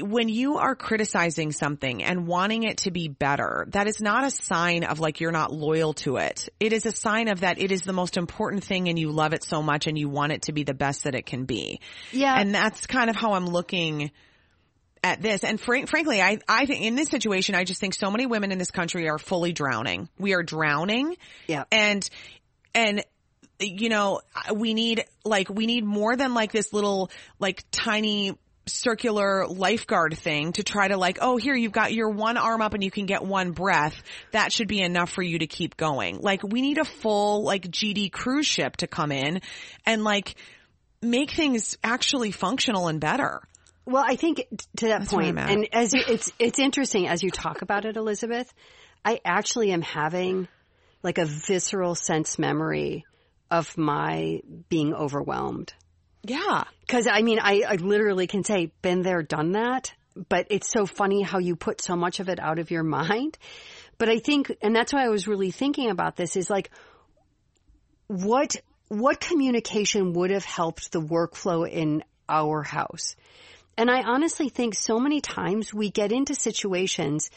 when 0.00 0.28
you 0.28 0.56
are 0.58 0.74
criticizing 0.74 1.52
something 1.52 2.02
and 2.02 2.26
wanting 2.26 2.62
it 2.62 2.78
to 2.78 2.90
be 2.90 3.08
better, 3.08 3.66
that 3.70 3.86
is 3.86 4.00
not 4.00 4.24
a 4.24 4.30
sign 4.30 4.84
of 4.84 5.00
like 5.00 5.20
you're 5.20 5.32
not 5.32 5.52
loyal 5.52 5.92
to 5.94 6.16
it. 6.16 6.48
It 6.60 6.72
is 6.72 6.86
a 6.86 6.92
sign 6.92 7.28
of 7.28 7.40
that 7.40 7.58
it 7.58 7.72
is 7.72 7.82
the 7.82 7.92
most 7.92 8.16
important 8.16 8.64
thing 8.64 8.88
and 8.88 8.98
you 8.98 9.10
love 9.10 9.32
it 9.32 9.44
so 9.44 9.62
much 9.62 9.86
and 9.86 9.98
you 9.98 10.08
want 10.08 10.32
it 10.32 10.42
to 10.42 10.52
be 10.52 10.62
the 10.64 10.74
best 10.74 11.04
that 11.04 11.14
it 11.14 11.26
can 11.26 11.44
be. 11.44 11.80
Yeah. 12.10 12.34
And 12.36 12.54
that's 12.54 12.86
kind 12.86 13.10
of 13.10 13.16
how 13.16 13.32
I'm 13.34 13.46
looking 13.46 14.10
at 15.02 15.20
this. 15.20 15.44
And 15.44 15.60
fr- 15.60 15.86
frankly, 15.86 16.22
I, 16.22 16.38
I 16.48 16.66
think 16.66 16.82
in 16.82 16.94
this 16.94 17.08
situation, 17.08 17.54
I 17.54 17.64
just 17.64 17.80
think 17.80 17.94
so 17.94 18.10
many 18.10 18.26
women 18.26 18.52
in 18.52 18.58
this 18.58 18.70
country 18.70 19.08
are 19.08 19.18
fully 19.18 19.52
drowning. 19.52 20.08
We 20.18 20.34
are 20.34 20.42
drowning. 20.42 21.16
Yeah. 21.46 21.64
And, 21.70 22.08
and, 22.74 23.04
you 23.60 23.88
know, 23.88 24.20
we 24.54 24.74
need, 24.74 25.04
like, 25.24 25.48
we 25.48 25.66
need 25.66 25.84
more 25.84 26.16
than 26.16 26.34
like 26.34 26.52
this 26.52 26.72
little, 26.72 27.10
like, 27.38 27.64
tiny, 27.70 28.36
circular 28.66 29.46
lifeguard 29.46 30.16
thing 30.16 30.52
to 30.52 30.62
try 30.62 30.88
to 30.88 30.96
like, 30.96 31.18
oh, 31.20 31.36
here 31.36 31.54
you've 31.54 31.72
got 31.72 31.92
your 31.92 32.10
one 32.10 32.36
arm 32.36 32.60
up 32.60 32.74
and 32.74 32.82
you 32.82 32.90
can 32.90 33.06
get 33.06 33.22
one 33.22 33.52
breath. 33.52 34.02
That 34.32 34.52
should 34.52 34.68
be 34.68 34.80
enough 34.80 35.10
for 35.10 35.22
you 35.22 35.40
to 35.40 35.46
keep 35.46 35.76
going. 35.76 36.20
Like 36.20 36.42
we 36.42 36.62
need 36.62 36.78
a 36.78 36.84
full 36.84 37.42
like 37.42 37.68
GD 37.68 38.12
cruise 38.12 38.46
ship 38.46 38.76
to 38.78 38.86
come 38.86 39.12
in 39.12 39.40
and 39.84 40.04
like 40.04 40.36
make 41.00 41.32
things 41.32 41.76
actually 41.82 42.30
functional 42.30 42.88
and 42.88 43.00
better. 43.00 43.42
Well, 43.84 44.04
I 44.06 44.14
think 44.14 44.46
to 44.76 44.88
that 44.88 45.08
point, 45.08 45.38
and 45.38 45.68
as 45.72 45.92
you, 45.92 46.02
it's 46.06 46.32
it's 46.38 46.60
interesting 46.60 47.08
as 47.08 47.22
you 47.24 47.30
talk 47.30 47.62
about 47.62 47.84
it, 47.84 47.96
Elizabeth. 47.96 48.52
I 49.04 49.20
actually 49.24 49.72
am 49.72 49.82
having 49.82 50.46
like 51.02 51.18
a 51.18 51.24
visceral 51.24 51.96
sense 51.96 52.38
memory 52.38 53.04
of 53.50 53.76
my 53.76 54.40
being 54.68 54.94
overwhelmed. 54.94 55.74
Yeah. 56.24 56.64
Cause 56.88 57.06
I 57.10 57.22
mean, 57.22 57.38
I, 57.40 57.62
I 57.68 57.74
literally 57.76 58.26
can 58.26 58.44
say, 58.44 58.72
been 58.82 59.02
there, 59.02 59.22
done 59.22 59.52
that. 59.52 59.92
But 60.28 60.48
it's 60.50 60.70
so 60.70 60.84
funny 60.84 61.22
how 61.22 61.38
you 61.38 61.56
put 61.56 61.80
so 61.80 61.96
much 61.96 62.20
of 62.20 62.28
it 62.28 62.38
out 62.38 62.58
of 62.58 62.70
your 62.70 62.82
mind. 62.82 63.38
But 63.98 64.08
I 64.08 64.18
think, 64.18 64.52
and 64.60 64.76
that's 64.76 64.92
why 64.92 65.04
I 65.04 65.08
was 65.08 65.26
really 65.26 65.50
thinking 65.50 65.90
about 65.90 66.16
this 66.16 66.36
is 66.36 66.50
like, 66.50 66.70
what, 68.08 68.56
what 68.88 69.20
communication 69.20 70.12
would 70.12 70.30
have 70.30 70.44
helped 70.44 70.92
the 70.92 71.00
workflow 71.00 71.68
in 71.68 72.04
our 72.28 72.62
house? 72.62 73.16
And 73.78 73.90
I 73.90 74.02
honestly 74.02 74.50
think 74.50 74.74
so 74.74 75.00
many 75.00 75.22
times 75.22 75.72
we 75.72 75.90
get 75.90 76.12
into 76.12 76.34
situations 76.34 77.30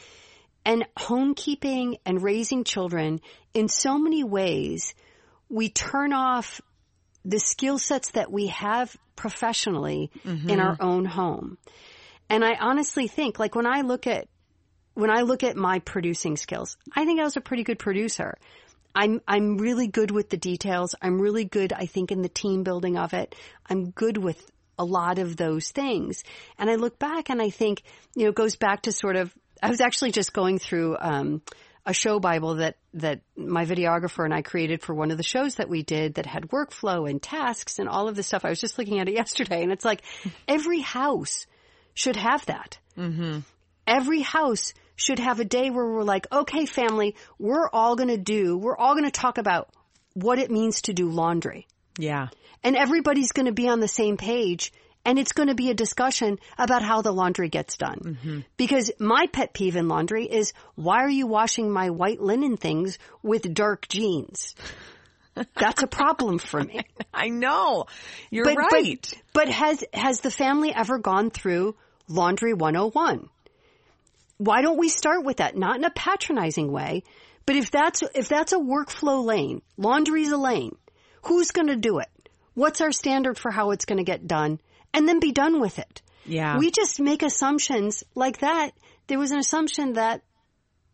and 0.66 0.86
homekeeping 0.98 2.00
and 2.06 2.22
raising 2.22 2.64
children 2.64 3.22
in 3.54 3.70
so 3.70 3.98
many 3.98 4.24
ways, 4.24 4.94
we 5.48 5.70
turn 5.70 6.12
off 6.12 6.60
the 7.26 7.40
skill 7.40 7.80
sets 7.80 8.12
that 8.12 8.32
we 8.32 8.48
have 8.48 8.96
professionally 9.16 10.12
mm-hmm. 10.24 10.50
in 10.50 10.60
our 10.60 10.78
own 10.80 11.06
home. 11.06 11.58
And 12.30 12.46
I 12.46 12.56
honestly 12.60 13.08
think, 13.08 13.40
like 13.40 13.56
when 13.56 13.68
I 13.68 13.82
look 13.82 14.08
at, 14.08 14.28
when 14.94 15.10
I 15.10 15.22
look 15.22 15.44
at 15.44 15.58
my 15.58 15.80
producing 15.80 16.38
skills, 16.38 16.78
I 16.96 17.06
think 17.06 17.20
I 17.20 17.24
was 17.24 17.36
a 17.36 17.42
pretty 17.42 17.64
good 17.64 17.80
producer. 17.80 18.38
I'm, 18.94 19.22
I'm 19.28 19.58
really 19.58 19.88
good 19.88 20.12
with 20.12 20.30
the 20.30 20.38
details. 20.38 20.96
I'm 21.02 21.20
really 21.20 21.44
good, 21.44 21.74
I 21.74 21.86
think, 21.86 22.12
in 22.12 22.22
the 22.22 22.30
team 22.30 22.64
building 22.64 22.98
of 22.98 23.14
it. 23.14 23.36
I'm 23.70 23.90
good 23.90 24.18
with 24.18 24.50
a 24.80 24.86
lot 24.86 25.20
of 25.20 25.36
those 25.36 25.72
things. 25.72 26.24
And 26.58 26.70
I 26.70 26.76
look 26.76 26.98
back 26.98 27.30
and 27.30 27.42
I 27.42 27.50
think, 27.50 27.84
you 28.16 28.24
know, 28.24 28.30
it 28.30 28.36
goes 28.36 28.56
back 28.56 28.84
to 28.84 28.92
sort 28.92 29.18
of, 29.18 29.34
I 29.62 29.70
was 29.70 29.82
actually 29.82 30.12
just 30.12 30.32
going 30.32 30.60
through, 30.60 30.98
um, 31.00 31.42
a 31.86 31.94
show 31.94 32.20
Bible 32.20 32.56
that, 32.56 32.78
that 32.96 33.22
my 33.38 33.66
videographer 33.66 34.26
and 34.26 34.34
I 34.34 34.42
created 34.42 34.82
for 34.82 34.94
one 34.94 35.12
of 35.12 35.18
the 35.18 35.24
shows 35.24 35.56
that 35.56 35.70
we 35.70 35.84
did 35.84 36.16
that 36.16 36.26
had 36.26 36.50
workflow 36.50 37.10
and 37.10 37.22
tasks 37.22 37.80
and 37.80 37.88
all 37.88 38.08
of 38.08 38.16
this 38.16 38.28
stuff. 38.28 38.46
I 38.46 38.50
was 38.50 38.60
just 38.60 38.78
looking 38.78 39.00
at 39.00 39.08
it 39.08 39.14
yesterday 39.16 39.62
and 39.62 39.72
it's 39.72 39.86
like 39.86 40.02
every 40.48 40.80
house 40.80 41.46
should 41.94 42.16
have 42.16 42.46
that. 42.48 42.80
Mm-hmm. 42.98 43.40
Every 43.88 44.22
house 44.22 44.74
should 44.96 45.20
have 45.20 45.40
a 45.40 45.46
day 45.46 45.70
where 45.70 45.86
we're 45.86 46.04
like, 46.04 46.28
okay, 46.32 46.66
family, 46.66 47.16
we're 47.38 47.70
all 47.70 47.96
going 47.96 48.10
to 48.10 48.18
do, 48.18 48.58
we're 48.58 48.78
all 48.78 48.94
going 48.94 49.06
to 49.06 49.12
talk 49.12 49.38
about 49.38 49.70
what 50.14 50.40
it 50.40 50.50
means 50.50 50.84
to 50.84 50.94
do 50.94 51.10
laundry. 51.10 51.68
Yeah. 51.98 52.30
And 52.64 52.76
everybody's 52.76 53.32
going 53.32 53.46
to 53.46 53.52
be 53.52 53.68
on 53.68 53.80
the 53.80 53.88
same 53.88 54.18
page 54.18 54.72
and 55.06 55.20
it's 55.20 55.32
going 55.32 55.50
to 55.50 55.56
be 55.56 55.70
a 55.70 55.76
discussion 55.76 56.40
about 56.58 56.82
how 56.82 57.02
the 57.02 57.12
laundry 57.12 57.48
gets 57.48 57.78
done. 57.78 58.00
Mm-hmm. 58.04 58.40
Because 58.58 58.92
my 59.00 59.28
pet 59.32 59.54
peeve 59.54 59.76
in 59.76 59.88
laundry 59.88 60.26
is 60.26 60.52
why 60.74 61.04
are 61.04 61.10
you 61.10 61.28
washing 61.28 61.72
my 61.72 61.92
white 61.92 62.20
linen 62.20 62.58
things 62.58 62.98
with 63.22 63.54
dark 63.54 63.88
jeans? 63.88 64.56
That's 65.56 65.84
a 65.84 65.88
problem 65.88 66.40
for 66.40 66.64
me. 66.64 66.82
I 67.14 67.30
know. 67.30 67.86
You're 68.32 68.46
but, 68.46 68.58
right. 68.58 69.14
But, 69.34 69.46
but 69.46 69.50
has 69.50 69.84
has 69.94 70.22
the 70.22 70.32
family 70.32 70.74
ever 70.74 70.98
gone 70.98 71.30
through 71.30 71.76
laundry 72.08 72.54
101? 72.54 73.30
Why 74.38 74.62
don't 74.62 74.78
we 74.78 74.90
start 74.90 75.24
with 75.24 75.38
that? 75.38 75.56
Not 75.56 75.78
in 75.78 75.86
a 75.86 75.92
patronizing 75.92 76.72
way, 76.72 77.04
but 77.46 77.56
if 77.56 77.70
that's 77.70 78.04
if 78.14 78.28
that's 78.28 78.54
a 78.54 78.58
workflow 78.58 79.24
lane, 79.24 79.62
laundry's 79.78 80.32
a 80.32 80.38
lane. 80.38 80.76
Who's 81.24 81.52
going 81.52 81.68
to 81.68 81.76
do 81.76 82.00
it? 82.00 82.10
What's 82.54 82.82
our 82.82 82.92
standard 82.92 83.38
for 83.38 83.52
how 83.52 83.72
it's 83.72 83.86
going 83.86 83.98
to 83.98 84.04
get 84.04 84.28
done? 84.28 84.60
And 84.96 85.08
then 85.08 85.20
be 85.20 85.32
done 85.32 85.60
with 85.60 85.78
it. 85.78 86.02
Yeah. 86.26 86.58
We 86.58 86.72
just 86.72 87.00
make 87.00 87.22
assumptions 87.22 88.04
like 88.16 88.40
that. 88.40 88.72
There 89.08 89.20
was 89.20 89.32
an 89.32 89.38
assumption 89.38 89.94
that 89.94 90.22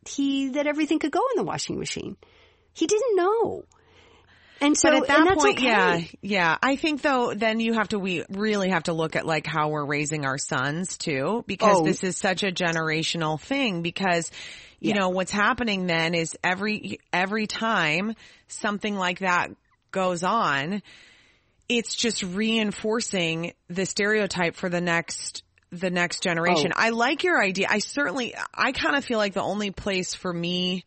he, 0.07 0.49
that 0.49 0.67
everything 0.67 0.99
could 0.99 1.11
go 1.11 1.21
in 1.33 1.37
the 1.37 1.43
washing 1.43 1.79
machine. 1.79 2.17
He 2.73 2.87
didn't 2.87 3.15
know. 3.15 3.63
And 4.59 4.77
so 4.77 4.91
but 4.91 5.09
at 5.09 5.25
that 5.25 5.37
point, 5.37 5.57
okay. 5.57 5.65
yeah, 5.67 6.01
yeah. 6.21 6.57
I 6.61 6.75
think 6.75 7.01
though, 7.01 7.33
then 7.33 7.59
you 7.59 7.73
have 7.73 7.89
to, 7.89 7.99
we 7.99 8.23
really 8.29 8.69
have 8.69 8.83
to 8.83 8.93
look 8.93 9.15
at 9.15 9.25
like 9.25 9.47
how 9.47 9.69
we're 9.69 9.85
raising 9.85 10.25
our 10.25 10.37
sons 10.37 10.97
too, 10.97 11.43
because 11.47 11.77
oh. 11.79 11.83
this 11.83 12.03
is 12.03 12.17
such 12.17 12.43
a 12.43 12.51
generational 12.51 13.39
thing 13.39 13.81
because, 13.81 14.29
you 14.79 14.89
yeah. 14.89 14.99
know, 14.99 15.09
what's 15.09 15.31
happening 15.31 15.87
then 15.87 16.13
is 16.13 16.35
every, 16.43 16.99
every 17.13 17.47
time 17.47 18.13
something 18.47 18.95
like 18.95 19.19
that 19.19 19.51
goes 19.91 20.23
on, 20.23 20.83
it's 21.77 21.95
just 21.95 22.21
reinforcing 22.21 23.53
the 23.69 23.85
stereotype 23.85 24.55
for 24.55 24.69
the 24.69 24.81
next 24.81 25.43
the 25.71 25.89
next 25.89 26.21
generation. 26.21 26.73
Oh. 26.75 26.79
I 26.79 26.89
like 26.89 27.23
your 27.23 27.41
idea. 27.41 27.67
I 27.69 27.79
certainly 27.79 28.35
I 28.53 28.73
kind 28.73 28.97
of 28.97 29.05
feel 29.05 29.17
like 29.17 29.33
the 29.33 29.41
only 29.41 29.71
place 29.71 30.13
for 30.13 30.31
me 30.31 30.83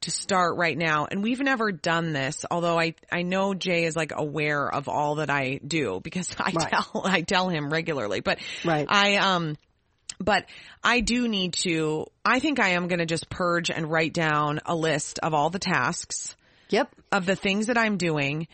to 0.00 0.10
start 0.10 0.56
right 0.56 0.76
now 0.76 1.06
and 1.08 1.22
we've 1.22 1.38
never 1.38 1.70
done 1.70 2.12
this 2.12 2.44
although 2.50 2.76
I 2.76 2.94
I 3.12 3.22
know 3.22 3.54
Jay 3.54 3.84
is 3.84 3.94
like 3.94 4.10
aware 4.12 4.68
of 4.68 4.88
all 4.88 5.16
that 5.16 5.30
I 5.30 5.60
do 5.64 6.00
because 6.02 6.34
I 6.40 6.50
right. 6.50 6.70
tell 6.70 7.02
I 7.04 7.20
tell 7.20 7.48
him 7.48 7.72
regularly 7.72 8.18
but 8.20 8.40
right. 8.64 8.84
I 8.88 9.16
um 9.18 9.56
but 10.18 10.46
I 10.82 11.02
do 11.02 11.28
need 11.28 11.52
to 11.52 12.06
I 12.24 12.40
think 12.40 12.58
I 12.58 12.70
am 12.70 12.88
going 12.88 12.98
to 12.98 13.06
just 13.06 13.30
purge 13.30 13.70
and 13.70 13.88
write 13.88 14.12
down 14.12 14.58
a 14.66 14.74
list 14.74 15.20
of 15.20 15.34
all 15.34 15.50
the 15.50 15.60
tasks 15.60 16.34
yep 16.68 16.92
of 17.12 17.24
the 17.24 17.36
things 17.36 17.68
that 17.68 17.78
I'm 17.78 17.96
doing 17.96 18.48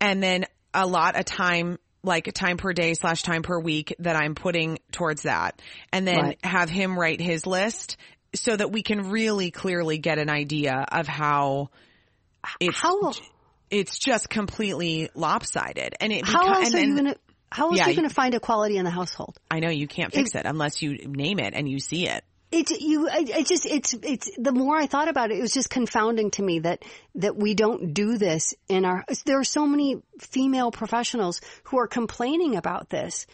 and 0.00 0.22
then 0.22 0.46
a 0.76 0.86
lot 0.86 1.18
of 1.18 1.24
time 1.24 1.78
like 2.02 2.32
time 2.32 2.56
per 2.56 2.72
day 2.72 2.94
slash 2.94 3.22
time 3.22 3.42
per 3.42 3.58
week 3.58 3.94
that 3.98 4.14
I'm 4.14 4.34
putting 4.34 4.78
towards 4.92 5.22
that 5.22 5.60
and 5.92 6.06
then 6.06 6.20
right. 6.20 6.38
have 6.44 6.70
him 6.70 6.96
write 6.98 7.20
his 7.20 7.46
list 7.46 7.96
so 8.34 8.56
that 8.56 8.70
we 8.70 8.82
can 8.82 9.10
really 9.10 9.50
clearly 9.50 9.98
get 9.98 10.18
an 10.18 10.30
idea 10.30 10.86
of 10.92 11.08
how 11.08 11.70
it's, 12.60 12.78
how, 12.78 13.12
it's 13.70 13.98
just 13.98 14.28
completely 14.28 15.10
lopsided 15.14 15.96
and 16.00 16.12
it, 16.12 16.24
how 16.24 16.52
else 16.52 16.72
are 16.72 16.78
you 16.78 16.94
going 16.94 17.06
to, 17.06 17.18
how 17.50 17.68
else 17.68 17.78
yeah, 17.78 17.86
are 17.86 17.90
you 17.90 17.96
going 17.96 18.08
to 18.08 18.14
find 18.14 18.34
equality 18.34 18.76
in 18.76 18.84
the 18.84 18.90
household? 18.90 19.38
I 19.50 19.58
know 19.58 19.70
you 19.70 19.88
can't 19.88 20.12
fix 20.12 20.34
it, 20.34 20.40
it 20.40 20.46
unless 20.46 20.82
you 20.82 20.96
name 21.08 21.40
it 21.40 21.54
and 21.54 21.68
you 21.68 21.80
see 21.80 22.08
it. 22.08 22.24
It's 22.52 22.70
you. 22.70 23.08
I, 23.08 23.42
just 23.42 23.66
it's 23.66 23.92
it's 24.02 24.30
the 24.38 24.52
more 24.52 24.76
I 24.76 24.86
thought 24.86 25.08
about 25.08 25.30
it, 25.30 25.38
it 25.38 25.42
was 25.42 25.52
just 25.52 25.68
confounding 25.68 26.30
to 26.32 26.42
me 26.42 26.60
that 26.60 26.84
that 27.16 27.36
we 27.36 27.54
don't 27.54 27.92
do 27.92 28.18
this 28.18 28.54
in 28.68 28.84
our. 28.84 29.04
There 29.24 29.40
are 29.40 29.44
so 29.44 29.66
many 29.66 30.00
female 30.20 30.70
professionals 30.70 31.40
who 31.64 31.78
are 31.78 31.88
complaining 31.88 32.56
about 32.56 32.88
this. 32.88 33.26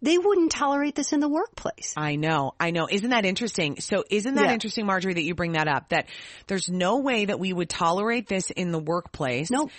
They 0.00 0.18
wouldn't 0.18 0.50
tolerate 0.50 0.96
this 0.96 1.12
in 1.12 1.20
the 1.20 1.28
workplace. 1.28 1.94
I 1.96 2.16
know. 2.16 2.54
I 2.58 2.72
know. 2.72 2.88
Isn't 2.90 3.10
that 3.10 3.24
interesting? 3.24 3.80
So 3.80 4.04
isn't 4.10 4.34
that 4.34 4.46
yeah. 4.46 4.52
interesting, 4.52 4.86
Marjorie, 4.86 5.14
that 5.14 5.22
you 5.22 5.34
bring 5.34 5.52
that 5.52 5.68
up? 5.68 5.90
That 5.90 6.06
there's 6.48 6.68
no 6.68 6.98
way 6.98 7.24
that 7.24 7.38
we 7.38 7.52
would 7.52 7.68
tolerate 7.68 8.26
this 8.28 8.50
in 8.50 8.72
the 8.72 8.80
workplace. 8.80 9.50
No. 9.50 9.62
Nope 9.62 9.70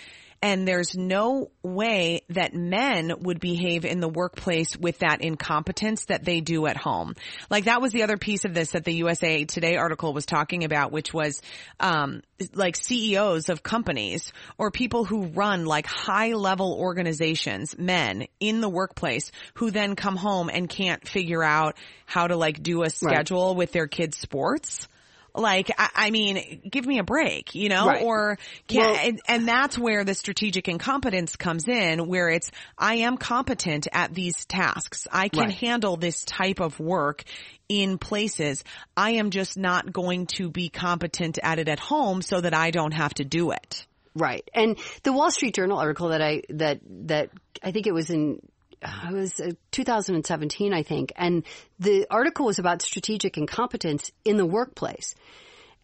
and 0.44 0.68
there's 0.68 0.94
no 0.94 1.50
way 1.62 2.20
that 2.28 2.52
men 2.52 3.10
would 3.20 3.40
behave 3.40 3.86
in 3.86 4.00
the 4.00 4.08
workplace 4.10 4.76
with 4.76 4.98
that 4.98 5.22
incompetence 5.22 6.04
that 6.04 6.22
they 6.22 6.42
do 6.42 6.66
at 6.66 6.76
home. 6.76 7.14
Like 7.48 7.64
that 7.64 7.80
was 7.80 7.92
the 7.92 8.02
other 8.02 8.18
piece 8.18 8.44
of 8.44 8.52
this 8.52 8.72
that 8.72 8.84
the 8.84 8.92
USA 8.96 9.46
Today 9.46 9.76
article 9.76 10.12
was 10.12 10.26
talking 10.26 10.64
about, 10.64 10.92
which 10.92 11.14
was 11.14 11.40
um, 11.80 12.20
like 12.52 12.76
CEOs 12.76 13.48
of 13.48 13.62
companies 13.62 14.34
or 14.58 14.70
people 14.70 15.06
who 15.06 15.28
run 15.28 15.64
like 15.64 15.86
high 15.86 16.34
level 16.34 16.76
organizations, 16.78 17.78
men 17.78 18.26
in 18.38 18.60
the 18.60 18.68
workplace 18.68 19.32
who 19.54 19.70
then 19.70 19.96
come 19.96 20.16
home 20.16 20.50
and 20.50 20.68
can't 20.68 21.08
figure 21.08 21.42
out 21.42 21.78
how 22.04 22.26
to 22.26 22.36
like 22.36 22.62
do 22.62 22.82
a 22.82 22.90
schedule 22.90 23.48
right. 23.48 23.56
with 23.56 23.72
their 23.72 23.86
kids' 23.86 24.18
sports. 24.18 24.88
Like, 25.36 25.70
I, 25.76 25.90
I 25.94 26.10
mean, 26.10 26.62
give 26.70 26.86
me 26.86 27.00
a 27.00 27.02
break, 27.02 27.56
you 27.56 27.68
know, 27.68 27.86
right. 27.86 28.02
or 28.02 28.38
can, 28.68 28.80
well, 28.80 28.96
and, 28.96 29.20
and 29.26 29.48
that's 29.48 29.76
where 29.76 30.04
the 30.04 30.14
strategic 30.14 30.68
incompetence 30.68 31.34
comes 31.34 31.66
in, 31.66 32.06
where 32.06 32.28
it's, 32.28 32.52
I 32.78 32.96
am 32.96 33.16
competent 33.16 33.88
at 33.92 34.14
these 34.14 34.44
tasks. 34.44 35.08
I 35.10 35.28
can 35.28 35.46
right. 35.46 35.54
handle 35.54 35.96
this 35.96 36.24
type 36.24 36.60
of 36.60 36.78
work 36.78 37.24
in 37.68 37.98
places. 37.98 38.62
I 38.96 39.12
am 39.12 39.30
just 39.30 39.58
not 39.58 39.92
going 39.92 40.26
to 40.36 40.50
be 40.50 40.68
competent 40.68 41.38
at 41.42 41.58
it 41.58 41.68
at 41.68 41.80
home 41.80 42.22
so 42.22 42.40
that 42.40 42.54
I 42.54 42.70
don't 42.70 42.94
have 42.94 43.14
to 43.14 43.24
do 43.24 43.50
it. 43.50 43.86
Right. 44.14 44.48
And 44.54 44.78
the 45.02 45.12
Wall 45.12 45.32
Street 45.32 45.56
Journal 45.56 45.78
article 45.78 46.10
that 46.10 46.22
I, 46.22 46.42
that, 46.50 46.78
that 47.08 47.30
I 47.60 47.72
think 47.72 47.88
it 47.88 47.92
was 47.92 48.08
in 48.10 48.38
it 48.84 49.12
was 49.12 49.40
uh, 49.40 49.52
2017, 49.70 50.72
I 50.72 50.82
think, 50.82 51.12
and 51.16 51.44
the 51.78 52.06
article 52.10 52.46
was 52.46 52.58
about 52.58 52.82
strategic 52.82 53.38
incompetence 53.38 54.12
in 54.24 54.36
the 54.36 54.46
workplace. 54.46 55.14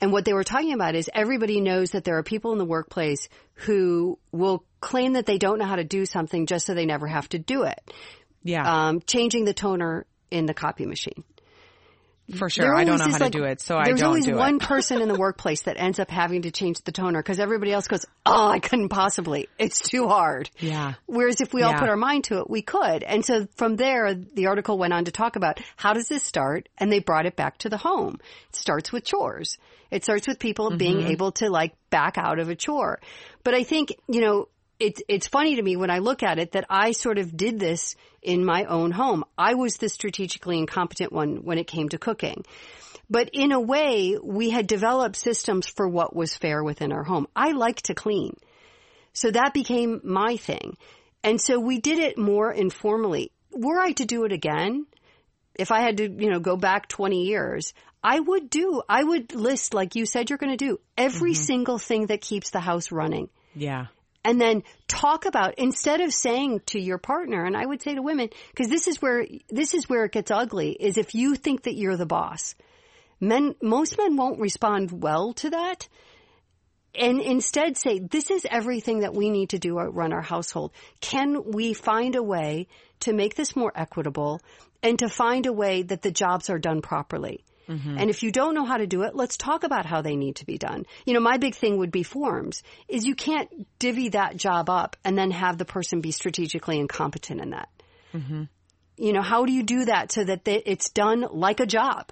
And 0.01 0.13
what 0.13 0.25
they 0.25 0.33
were 0.33 0.45
talking 0.45 0.73
about 0.73 0.95
is 0.95 1.11
everybody 1.13 1.61
knows 1.61 1.91
that 1.91 2.05
there 2.05 2.17
are 2.17 2.23
people 2.23 2.53
in 2.53 2.59
the 2.59 2.65
workplace 2.65 3.29
who 3.55 4.19
will 4.33 4.65
claim 4.81 5.13
that 5.13 5.27
they 5.27 5.37
don't 5.37 5.59
know 5.59 5.67
how 5.67 5.77
to 5.77 5.85
do 5.85 6.07
something 6.07 6.47
just 6.47 6.65
so 6.67 6.75
they 6.75 6.87
never 6.87 7.07
have 7.07 7.29
to 7.31 7.39
do 7.39 7.65
it. 7.65 7.79
Yeah. 8.43 8.89
Um, 8.89 9.03
changing 9.03 9.45
the 9.45 9.53
toner 9.53 10.07
in 10.31 10.47
the 10.47 10.55
copy 10.55 10.87
machine. 10.87 11.25
For 12.37 12.51
sure. 12.51 12.75
I 12.77 12.85
don't 12.85 12.99
know 12.99 13.09
how 13.09 13.19
to 13.19 13.31
do 13.31 13.45
it, 13.45 13.61
so 13.61 13.77
I 13.77 13.85
don't 13.85 13.85
do 13.85 13.91
it. 13.91 13.95
There's 13.95 14.03
always 14.03 14.27
one 14.29 14.59
person 14.59 15.01
in 15.03 15.09
the 15.09 15.19
workplace 15.19 15.63
that 15.63 15.77
ends 15.79 15.99
up 15.99 16.11
having 16.11 16.43
to 16.43 16.51
change 16.51 16.81
the 16.83 16.93
toner 16.93 17.21
because 17.23 17.39
everybody 17.39 17.73
else 17.73 17.89
goes, 17.89 18.07
oh, 18.25 18.49
I 18.49 18.59
couldn't 18.59 18.89
possibly. 18.91 19.49
It's 19.59 19.81
too 19.81 20.09
hard. 20.09 20.51
Yeah. 20.59 20.95
Whereas 21.07 21.41
if 21.41 21.53
we 21.53 21.63
all 21.63 21.75
put 21.75 21.89
our 21.89 21.97
mind 21.97 22.25
to 22.25 22.39
it, 22.39 22.51
we 22.51 22.63
could. 22.63 23.03
And 23.03 23.25
so 23.25 23.47
from 23.57 23.77
there, 23.77 24.15
the 24.15 24.47
article 24.47 24.79
went 24.79 24.93
on 24.93 25.07
to 25.07 25.13
talk 25.13 25.37
about 25.37 25.61
how 25.77 25.93
does 25.93 26.09
this 26.09 26.23
start? 26.23 26.69
And 26.79 26.93
they 26.93 27.01
brought 27.01 27.27
it 27.27 27.37
back 27.37 27.59
to 27.59 27.69
the 27.69 27.77
home. 27.77 28.19
It 28.49 28.57
starts 28.57 28.93
with 28.93 29.05
chores. 29.05 29.59
It 29.91 30.05
starts 30.05 30.29
with 30.29 30.39
people 30.39 30.69
mm-hmm. 30.69 30.79
being 30.79 31.03
able 31.03 31.33
to 31.33 31.51
like 31.51 31.75
back 31.91 32.17
out 32.17 32.39
of 32.39 32.49
a 32.49 32.55
chore. 32.55 33.01
But 33.43 33.55
I 33.55 33.65
think, 33.65 33.95
you 34.09 34.21
know, 34.21 34.49
it's 34.81 35.03
it's 35.09 35.29
funny 35.29 35.57
to 35.57 35.63
me 35.63 35.77
when 35.77 35.91
I 35.91 35.99
look 35.99 36.23
at 36.23 36.39
it 36.39 36.53
that 36.53 36.65
I 36.69 36.93
sort 36.93 37.19
of 37.19 37.37
did 37.37 37.61
this 37.61 37.95
in 38.23 38.45
my 38.45 38.65
own 38.65 38.91
home. 38.91 39.25
I 39.39 39.55
was 39.55 39.77
the 39.77 39.89
strategically 39.89 40.59
incompetent 40.59 41.13
one 41.13 41.45
when 41.45 41.59
it 41.59 41.67
came 41.67 41.89
to 41.91 41.99
cooking. 41.99 42.45
But 43.09 43.31
in 43.33 43.53
a 43.53 43.61
way, 43.61 44.17
we 44.23 44.51
had 44.51 44.67
developed 44.67 45.17
systems 45.17 45.67
for 45.67 45.89
what 45.89 46.15
was 46.15 46.37
fair 46.37 46.63
within 46.63 46.93
our 46.93 47.03
home. 47.03 47.27
I 47.35 47.53
like 47.53 47.83
to 47.83 47.95
clean. 47.95 48.37
So 49.13 49.31
that 49.31 49.53
became 49.53 50.01
my 50.05 50.37
thing. 50.37 50.77
And 51.23 51.41
so 51.41 51.59
we 51.59 51.81
did 51.81 51.99
it 51.99 52.17
more 52.17 52.53
informally. 52.53 53.33
Were 53.53 53.81
I 53.81 53.93
to 53.93 54.05
do 54.05 54.25
it 54.25 54.33
again, 54.33 54.87
if 55.57 55.73
I 55.73 55.81
had 55.81 55.97
to, 55.99 56.09
you 56.09 56.31
know, 56.31 56.39
go 56.39 56.57
back 56.57 56.89
20 56.89 57.25
years, 57.25 57.75
I 58.03 58.19
would 58.19 58.49
do, 58.49 58.81
I 58.89 59.03
would 59.03 59.35
list, 59.35 59.75
like 59.75 59.97
you 59.97 60.07
said 60.07 60.31
you're 60.31 60.39
going 60.39 60.57
to 60.57 60.65
do, 60.65 60.79
every 60.97 61.33
mm-hmm. 61.33 61.43
single 61.43 61.79
thing 61.79 62.07
that 62.07 62.21
keeps 62.21 62.51
the 62.51 62.61
house 62.61 62.93
running. 62.93 63.29
Yeah. 63.55 63.87
And 64.23 64.41
then 64.41 64.65
talk 64.87 65.25
about, 65.25 65.55
instead 65.59 66.01
of 66.01 66.13
saying 66.13 66.61
to 66.67 66.79
your 66.81 66.99
partner, 66.99 67.45
and 67.45 67.57
I 67.57 67.65
would 67.65 67.83
say 67.83 67.95
to 67.95 68.03
women, 68.03 68.29
because 68.51 68.69
this 68.69 68.87
is 68.87 69.01
where, 69.01 69.27
this 69.49 69.73
is 69.73 69.89
where 69.89 70.05
it 70.05 70.13
gets 70.13 70.31
ugly, 70.31 70.73
is 70.73 70.99
if 70.99 71.15
you 71.15 71.37
think 71.37 71.63
that 71.63 71.77
you're 71.77 71.97
the 71.97 72.07
boss. 72.07 72.55
Men, 73.19 73.55
most 73.63 73.97
men 73.97 74.17
won't 74.17 74.41
respond 74.41 75.03
well 75.03 75.33
to 75.35 75.51
that. 75.51 75.89
And 76.95 77.21
instead 77.21 77.77
say, 77.77 77.99
this 77.99 78.31
is 78.31 78.47
everything 78.51 79.01
that 79.01 79.15
we 79.15 79.31
need 79.31 79.51
to 79.51 79.59
do 79.59 79.79
to 79.79 79.85
run 79.85 80.13
our 80.13 80.23
household. 80.23 80.73
Can 81.01 81.53
we 81.53 81.73
find 81.73 82.17
a 82.17 82.23
way 82.23 82.67
to 83.01 83.13
make 83.13 83.37
this 83.37 83.55
more 83.57 83.73
equitable 83.75 84.41
and 84.83 84.99
to 84.99 85.09
find 85.09 85.47
a 85.47 85.53
way 85.53 85.83
that 85.83 86.03
the 86.03 86.11
jobs 86.11 86.51
are 86.51 86.59
done 86.59 86.83
properly? 86.83 87.45
Mm-hmm. 87.69 87.99
And 87.99 88.11
if 88.11 88.23
you 88.23 88.33
don't 88.33 88.55
know 88.55 88.65
how 88.65 88.77
to 88.77 88.87
do 88.87 89.03
it, 89.03 89.15
let's 89.15 89.37
talk 89.37 89.65
about 89.65 89.87
how 89.87 90.03
they 90.03 90.17
need 90.17 90.37
to 90.37 90.47
be 90.47 90.59
done. 90.59 90.87
You 91.05 91.15
know, 91.15 91.21
my 91.21 91.37
big 91.37 91.55
thing 91.55 91.79
would 91.79 91.93
be 91.93 92.03
forms 92.03 92.63
is 92.89 93.05
you 93.05 93.15
can't 93.15 93.49
divvy 93.79 94.11
that 94.11 94.37
job 94.37 94.69
up 94.69 94.97
and 95.05 95.17
then 95.17 95.31
have 95.31 95.59
the 95.59 95.65
person 95.65 96.01
be 96.01 96.11
strategically 96.11 96.79
incompetent 96.79 97.41
in 97.41 97.51
that. 97.51 97.69
Mm-hmm. 98.13 98.45
You 98.97 99.13
know, 99.13 99.23
how 99.23 99.45
do 99.45 99.53
you 99.53 99.63
do 99.63 99.85
that 99.87 100.13
so 100.13 100.25
that 100.25 100.45
they, 100.45 100.63
it's 100.67 100.91
done 100.91 101.27
like 101.31 101.61
a 101.61 101.67
job? 101.67 102.11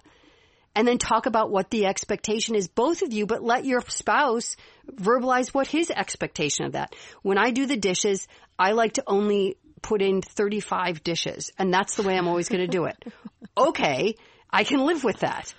And 0.75 0.87
then 0.87 0.99
talk 0.99 1.27
about 1.27 1.51
what 1.51 1.71
the 1.71 1.87
expectation 1.87 2.55
is, 2.55 2.69
both 2.69 3.03
of 3.03 3.13
you, 3.13 3.27
but 3.27 3.43
let 3.43 3.65
your 3.65 3.83
spouse 3.89 4.57
verbalize 4.89 5.49
what 5.49 5.67
his 5.67 5.91
expectation 5.91 6.67
of 6.67 6.73
that. 6.73 6.95
When 7.23 7.37
I 7.37 7.51
do 7.51 7.67
the 7.67 7.77
dishes, 7.77 8.29
I 8.59 8.73
like 8.73 8.93
to 8.95 9.03
only 9.07 9.57
put 9.83 10.03
in 10.03 10.23
35 10.23 11.03
dishes, 11.03 11.51
and 11.59 11.73
that's 11.73 11.97
the 11.97 12.03
way 12.03 12.17
I'm 12.17 12.29
always 12.29 12.49
going 12.49 12.61
to 12.61 12.69
do 12.69 12.85
it. 12.85 13.03
Okay, 13.57 14.15
I 14.51 14.65
can 14.65 14.81
live 14.85 15.05
with 15.05 15.21
that. 15.21 15.55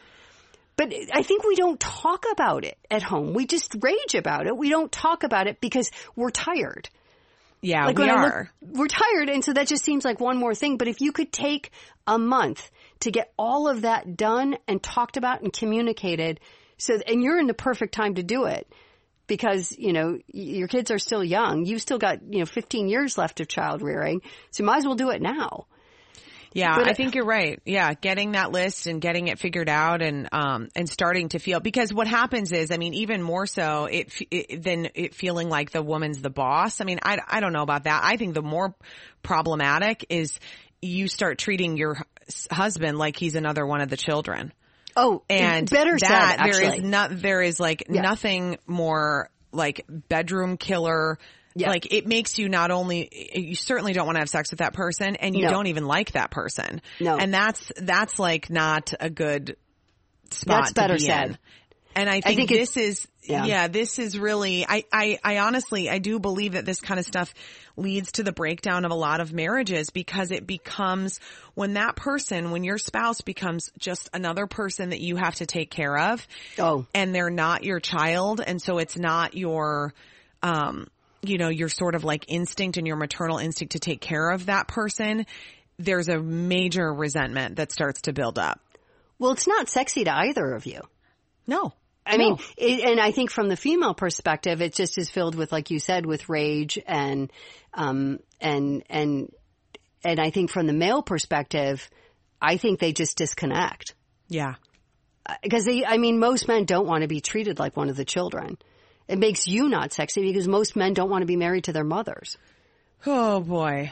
But 0.76 0.94
I 1.14 1.24
think 1.24 1.44
we 1.44 1.56
don't 1.56 1.80
talk 1.80 2.26
about 2.32 2.64
it 2.64 2.78
at 2.90 3.04
home. 3.04 3.34
We 3.34 3.46
just 3.46 3.76
rage 3.82 4.16
about 4.16 4.48
it. 4.48 4.56
We 4.58 4.70
don't 4.70 4.92
talk 4.92 5.24
about 5.24 5.48
it 5.48 5.60
because 5.60 5.92
we're 6.16 6.30
tired. 6.32 6.90
Yeah, 7.62 7.88
Like 7.88 7.98
we 7.98 8.10
I 8.10 8.14
look- 8.24 8.34
are. 8.34 8.52
we're 8.62 8.88
tired, 8.88 9.28
and 9.30 9.44
so 9.44 9.52
that 9.52 9.68
just 9.68 9.84
seems 9.84 10.06
like 10.06 10.22
one 10.22 10.38
more 10.38 10.56
thing. 10.56 10.78
But 10.78 10.88
if 10.88 11.02
you 11.02 11.12
could 11.12 11.34
take 11.34 11.72
a 12.08 12.18
month 12.18 12.72
to 13.02 13.12
get 13.12 13.34
all 13.38 13.68
of 13.68 13.82
that 13.82 14.16
done 14.16 14.58
and 14.70 14.82
talked 14.82 15.18
about 15.18 15.42
and 15.42 15.52
communicated, 15.52 16.40
so 16.78 16.98
and 17.06 17.22
you're 17.22 17.38
in 17.38 17.48
the 17.48 17.54
perfect 17.54 17.94
time 17.94 18.16
to 18.16 18.24
do 18.24 18.46
it 18.46 18.66
because 19.28 19.76
you 19.78 19.92
know 19.92 20.18
your 20.32 20.70
kids 20.70 20.90
are 20.92 21.00
still 21.00 21.22
young. 21.24 21.66
You've 21.66 21.82
still 21.82 21.98
got 22.00 22.20
you 22.32 22.40
know 22.40 22.46
15 22.46 22.88
years 22.88 23.18
left 23.18 23.42
of 23.42 23.50
child 23.50 23.82
rearing, 23.82 24.22
so 24.52 24.64
you 24.64 24.66
might 24.66 24.78
as 24.78 24.86
well 24.86 24.96
do 24.96 25.10
it 25.10 25.22
now. 25.22 25.66
Yeah, 26.52 26.76
But 26.78 26.88
I 26.88 26.94
think 26.94 27.14
you're 27.14 27.26
right. 27.26 27.60
Yeah, 27.66 27.94
getting 27.94 28.32
that 28.32 28.52
list 28.52 28.88
and 28.88 29.00
getting 29.00 29.28
it 29.28 29.38
figured 29.38 29.70
out 29.70 30.02
and 30.02 30.28
um 30.32 30.70
and 30.76 30.90
starting 30.90 31.30
to 31.30 31.40
feel 31.40 31.60
because 31.60 31.94
what 31.94 32.08
happens 32.08 32.52
is, 32.52 32.72
I 32.72 32.78
mean, 32.78 32.96
even 32.96 33.22
more 33.22 33.46
so 33.46 33.86
it, 33.86 34.12
it 34.32 34.64
than 34.64 34.90
it 34.96 35.14
feeling 35.14 35.48
like 35.50 35.70
the 35.72 35.84
woman's 35.84 36.22
the 36.22 36.32
boss. 36.32 36.82
I 36.82 36.86
mean, 36.86 37.00
I 37.04 37.20
I 37.28 37.40
don't 37.40 37.54
know 37.54 37.62
about 37.62 37.84
that. 37.84 38.02
I 38.04 38.18
think 38.18 38.34
the 38.34 38.42
more 38.42 38.74
problematic 39.22 40.06
is 40.10 40.40
you 40.82 41.08
start 41.08 41.38
treating 41.38 41.78
your 41.78 41.98
husband 42.52 42.98
like 42.98 43.16
he's 43.18 43.36
another 43.36 43.66
one 43.66 43.82
of 43.82 43.90
the 43.90 43.98
children. 43.98 44.52
Oh, 44.96 45.24
And 45.30 45.70
better 45.70 45.98
that 46.00 46.38
said. 46.40 46.52
there 46.52 46.74
is 46.74 46.84
not 46.84 47.22
there 47.22 47.42
is 47.42 47.60
like 47.60 47.84
Yeah. 47.90 48.02
nothing 48.02 48.58
more 48.66 49.30
like 49.52 49.86
bedroom 49.88 50.58
killer. 50.58 51.20
Like 51.56 51.92
it 51.94 52.08
makes 52.08 52.38
you 52.38 52.48
not 52.50 52.72
only 52.72 53.10
you 53.36 53.56
certainly 53.56 53.94
don't 53.94 54.06
want 54.06 54.16
to 54.16 54.20
have 54.20 54.30
sex 54.30 54.52
with 54.52 54.60
that 54.60 54.74
person 54.74 55.16
and 55.18 55.36
you 55.36 55.44
No. 55.46 55.52
don't 55.52 55.68
even 55.68 55.86
like 55.86 56.12
that 56.14 56.32
person. 56.32 56.82
No. 57.00 57.18
And 57.18 57.34
that's 57.34 57.72
that's 57.76 58.18
like 58.20 58.50
not 58.50 58.94
a 59.00 59.10
good 59.10 59.58
spot 60.32 60.62
That's 60.66 60.74
better 60.74 60.94
to 60.96 61.00
be 61.02 61.08
said. 61.08 61.30
in. 61.32 61.38
And 61.96 62.08
I 62.10 62.22
think, 62.22 62.38
think 62.38 62.50
this 62.52 62.78
is 62.78 63.08
yeah. 63.24 63.46
yeah. 63.46 63.68
this 63.68 63.98
is 64.00 64.18
really 64.18 64.66
I, 64.66 64.86
I 64.94 65.20
I 65.24 65.40
honestly 65.40 65.90
I 65.90 65.98
do 65.98 66.20
believe 66.20 66.54
that 66.54 66.64
this 66.66 66.80
kind 66.80 67.00
of 67.00 67.06
stuff 67.06 67.34
leads 67.76 68.12
to 68.14 68.24
the 68.24 68.32
breakdown 68.32 68.86
of 68.86 68.92
a 68.92 68.96
lot 68.96 69.20
of 69.20 69.34
marriages 69.34 69.90
because 69.90 70.32
it 70.32 70.46
becomes 70.46 71.20
when 71.56 71.74
that 71.74 71.96
person 71.96 72.52
when 72.52 72.64
your 72.64 72.78
spouse 72.78 73.22
becomes 73.22 73.72
just 73.80 74.08
another 74.14 74.46
person 74.48 74.90
that 74.92 75.02
you 75.02 75.16
have 75.18 75.36
to 75.36 75.46
take 75.48 75.72
care 75.72 75.98
of 75.98 76.26
Oh. 76.60 76.86
and 76.94 77.14
they're 77.14 77.32
not 77.32 77.64
your 77.64 77.80
child 77.80 78.40
and 78.46 78.62
so 78.62 78.78
it's 78.78 78.96
not 78.98 79.34
your 79.34 79.94
um 80.44 80.88
you 81.22 81.38
know 81.38 81.50
your 81.50 81.70
sort 81.70 81.96
of 81.96 82.04
like 82.04 82.26
instinct 82.28 82.78
and 82.78 82.88
your 82.88 82.96
maternal 82.96 83.38
instinct 83.38 83.74
to 83.74 83.80
take 83.80 84.02
care 84.02 84.30
of 84.30 84.48
that 84.48 84.68
person 84.68 85.26
there's 85.78 86.10
a 86.10 86.20
major 86.20 86.94
resentment 86.94 87.56
that 87.58 87.72
starts 87.72 88.02
to 88.02 88.14
build 88.14 88.38
up 88.38 88.60
well, 89.20 89.32
it's 89.32 89.48
not 89.48 89.70
sexy 89.70 90.06
to 90.06 90.16
either 90.16 90.54
of 90.54 90.66
you. 90.66 90.80
no 91.46 91.74
I 92.06 92.18
mean, 92.18 92.38
it, 92.58 92.90
and 92.90 93.00
I 93.00 93.12
think 93.12 93.30
from 93.30 93.50
the 93.50 93.56
female 93.56 93.94
perspective, 93.94 94.64
it 94.64 94.74
just 94.74 94.98
is 94.98 95.12
filled 95.12 95.36
with, 95.36 95.52
like 95.52 95.70
you 95.70 95.78
said, 95.78 96.08
with 96.08 96.28
rage 96.28 96.80
and, 96.88 97.32
um, 97.76 98.18
and, 98.42 98.82
and, 98.90 99.32
and 100.04 100.20
I 100.20 100.32
think 100.32 100.50
from 100.50 100.66
the 100.66 100.74
male 100.74 101.04
perspective, 101.04 101.88
I 102.42 102.58
think 102.58 102.80
they 102.80 102.94
just 102.94 103.16
disconnect. 103.16 103.94
yeah 104.28 104.56
Because 105.44 105.66
they, 105.66 105.86
I 105.86 105.98
mean, 105.98 106.18
most 106.18 106.48
men 106.48 106.66
don't 106.66 106.88
want 106.88 107.04
to 107.04 107.08
be 107.08 107.22
treated 107.22 107.60
like 107.60 107.78
one 107.78 107.90
of 107.90 107.96
the 107.96 108.06
children. 108.06 108.58
It 109.10 109.20
makes 109.20 109.48
you 109.48 109.68
not 109.68 109.92
sexy 109.92 110.22
because 110.22 110.48
most 110.48 110.76
men 110.78 110.94
don't 110.94 111.10
want 111.10 111.24
to 111.24 111.26
be 111.26 111.36
married 111.36 111.66
to 111.66 111.74
their 111.74 111.84
mothers. 111.84 112.38
oh 113.06 113.42
boy 113.42 113.92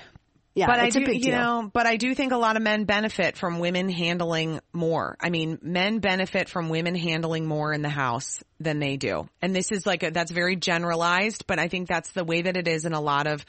Yeah, 0.54 0.68
but 0.68 0.80
I 0.80 0.90
do, 0.90 1.00
a 1.02 1.06
big 1.06 1.16
you 1.26 1.32
deal. 1.32 1.40
know, 1.40 1.72
but 1.74 1.86
I 1.86 1.98
do 1.98 2.14
think 2.16 2.32
a 2.32 2.38
lot 2.38 2.56
of 2.56 2.62
men 2.62 2.86
benefit 2.86 3.36
from 3.38 3.60
women 3.60 3.90
handling 3.90 4.60
more. 4.74 5.18
I 5.20 5.30
mean, 5.30 5.60
men 5.62 6.00
benefit 6.00 6.50
from 6.50 6.70
women 6.70 6.96
handling 6.96 7.46
more 7.48 7.74
in 7.74 7.82
the 7.82 7.90
house 7.90 8.44
than 8.60 8.80
they 8.80 8.98
do. 8.98 9.28
And 9.42 9.56
this 9.56 9.72
is 9.72 9.86
like, 9.86 10.04
a, 10.04 10.12
that's 10.12 10.32
very 10.32 10.56
generalized, 10.56 11.46
but 11.48 11.60
I 11.60 11.68
think 11.68 11.88
that's 11.88 12.12
the 12.12 12.24
way 12.24 12.44
that 12.44 12.56
it 12.58 12.68
is 12.68 12.86
in 12.86 12.94
a 12.94 13.02
lot 13.02 13.28
of 13.28 13.46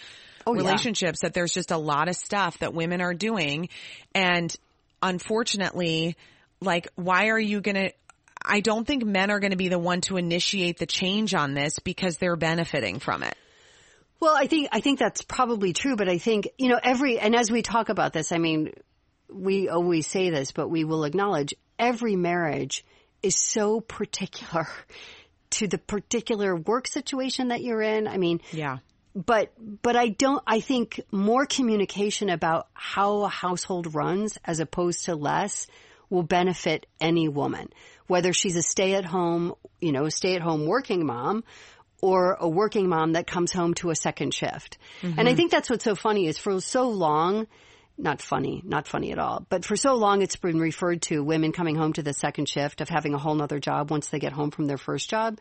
Oh, 0.47 0.55
yeah. 0.55 0.63
relationships 0.63 1.21
that 1.23 1.35
there's 1.35 1.53
just 1.53 1.71
a 1.71 1.77
lot 1.77 2.09
of 2.09 2.17
stuff 2.17 2.59
that 2.61 2.73
women 2.73 3.03
are 3.03 3.13
doing. 3.15 3.69
And 4.15 4.55
unfortunately, 5.03 6.17
like, 6.61 6.89
why 6.95 7.29
are 7.29 7.39
you 7.39 7.61
going 7.61 7.75
to, 7.75 7.93
I 8.49 8.61
don't 8.61 8.87
think 8.87 9.05
men 9.05 9.31
are 9.31 9.41
going 9.41 9.51
to 9.51 9.57
be 9.57 9.69
the 9.69 9.79
one 9.79 10.01
to 10.03 10.17
initiate 10.17 10.79
the 10.79 10.87
change 10.87 11.35
on 11.35 11.55
this 11.55 11.79
because 11.79 12.17
they're 12.17 12.37
benefiting 12.37 12.99
from 12.99 13.23
it. 13.23 13.37
Well, 14.21 14.35
I 14.37 14.47
think 14.47 14.69
I 14.73 14.81
think 14.81 14.99
that's 14.99 15.23
probably 15.23 15.73
true, 15.73 15.95
but 15.95 16.09
I 16.09 16.19
think 16.19 16.49
you 16.59 16.69
know 16.69 16.81
every 16.83 17.19
and 17.21 17.37
as 17.37 17.51
we 17.51 17.63
talk 17.63 17.89
about 17.89 18.13
this, 18.13 18.33
I 18.33 18.39
mean, 18.39 18.73
we 19.33 19.69
always 19.69 20.07
say 20.07 20.31
this, 20.31 20.51
but 20.51 20.69
we 20.69 20.85
will 20.85 21.05
acknowledge 21.05 21.55
every 21.79 22.17
marriage 22.17 22.85
is 23.23 23.37
so 23.37 23.81
particular 23.81 24.67
to 25.51 25.69
the 25.69 25.79
particular 25.79 26.57
work 26.57 26.89
situation 26.89 27.49
that 27.49 27.63
you're 27.63 27.83
in. 27.83 28.09
I 28.09 28.17
mean, 28.19 28.41
Yeah. 28.53 28.79
but 29.15 29.53
but 29.83 29.95
I 29.95 30.09
don't. 30.09 30.43
I 30.47 30.61
think 30.61 31.01
more 31.13 31.47
communication 31.47 32.29
about 32.29 32.67
how 32.75 33.23
a 33.23 33.29
household 33.29 33.95
runs 33.95 34.37
as 34.45 34.59
opposed 34.59 35.05
to 35.05 35.15
less 35.15 35.69
will 36.11 36.23
benefit 36.25 36.87
any 37.01 37.29
woman, 37.29 37.69
whether 38.09 38.33
she's 38.33 38.57
a 38.57 38.63
stay-at-home, 38.63 39.55
you 39.81 39.93
know, 39.93 40.09
stay-at-home 40.09 40.67
working 40.67 41.07
mom. 41.07 41.45
Or 42.01 42.37
a 42.39 42.49
working 42.49 42.89
mom 42.89 43.15
that 43.15 43.27
comes 43.27 43.53
home 43.53 43.75
to 43.75 43.91
a 43.91 43.97
second 43.97 44.33
shift. 44.33 44.79
And 45.03 45.19
I 45.19 45.25
mm-hmm. 45.25 45.37
think 45.37 45.51
that's 45.51 45.69
what's 45.69 45.83
so 45.83 45.97
funny 45.97 46.29
is 46.29 46.39
for 46.39 46.61
so 46.61 46.91
long, 46.91 47.49
not 47.97 48.23
funny, 48.23 48.63
not 48.65 48.87
funny 48.87 49.11
at 49.11 49.19
all, 49.19 49.45
but 49.49 49.65
for 49.65 49.75
so 49.75 49.97
long 49.97 50.23
it's 50.23 50.37
been 50.37 50.61
referred 50.61 51.03
to 51.03 51.25
women 51.25 51.51
coming 51.51 51.75
home 51.75 51.93
to 51.95 52.03
the 52.05 52.13
second 52.13 52.49
shift 52.49 52.81
of 52.81 52.89
having 52.89 53.15
a 53.15 53.19
whole 53.19 53.35
nother 53.35 53.59
job 53.59 53.91
once 53.91 54.11
they 54.11 54.21
get 54.21 54.33
home 54.33 54.53
from 54.53 54.67
their 54.67 54.79
first 54.79 55.11
job. 55.11 55.41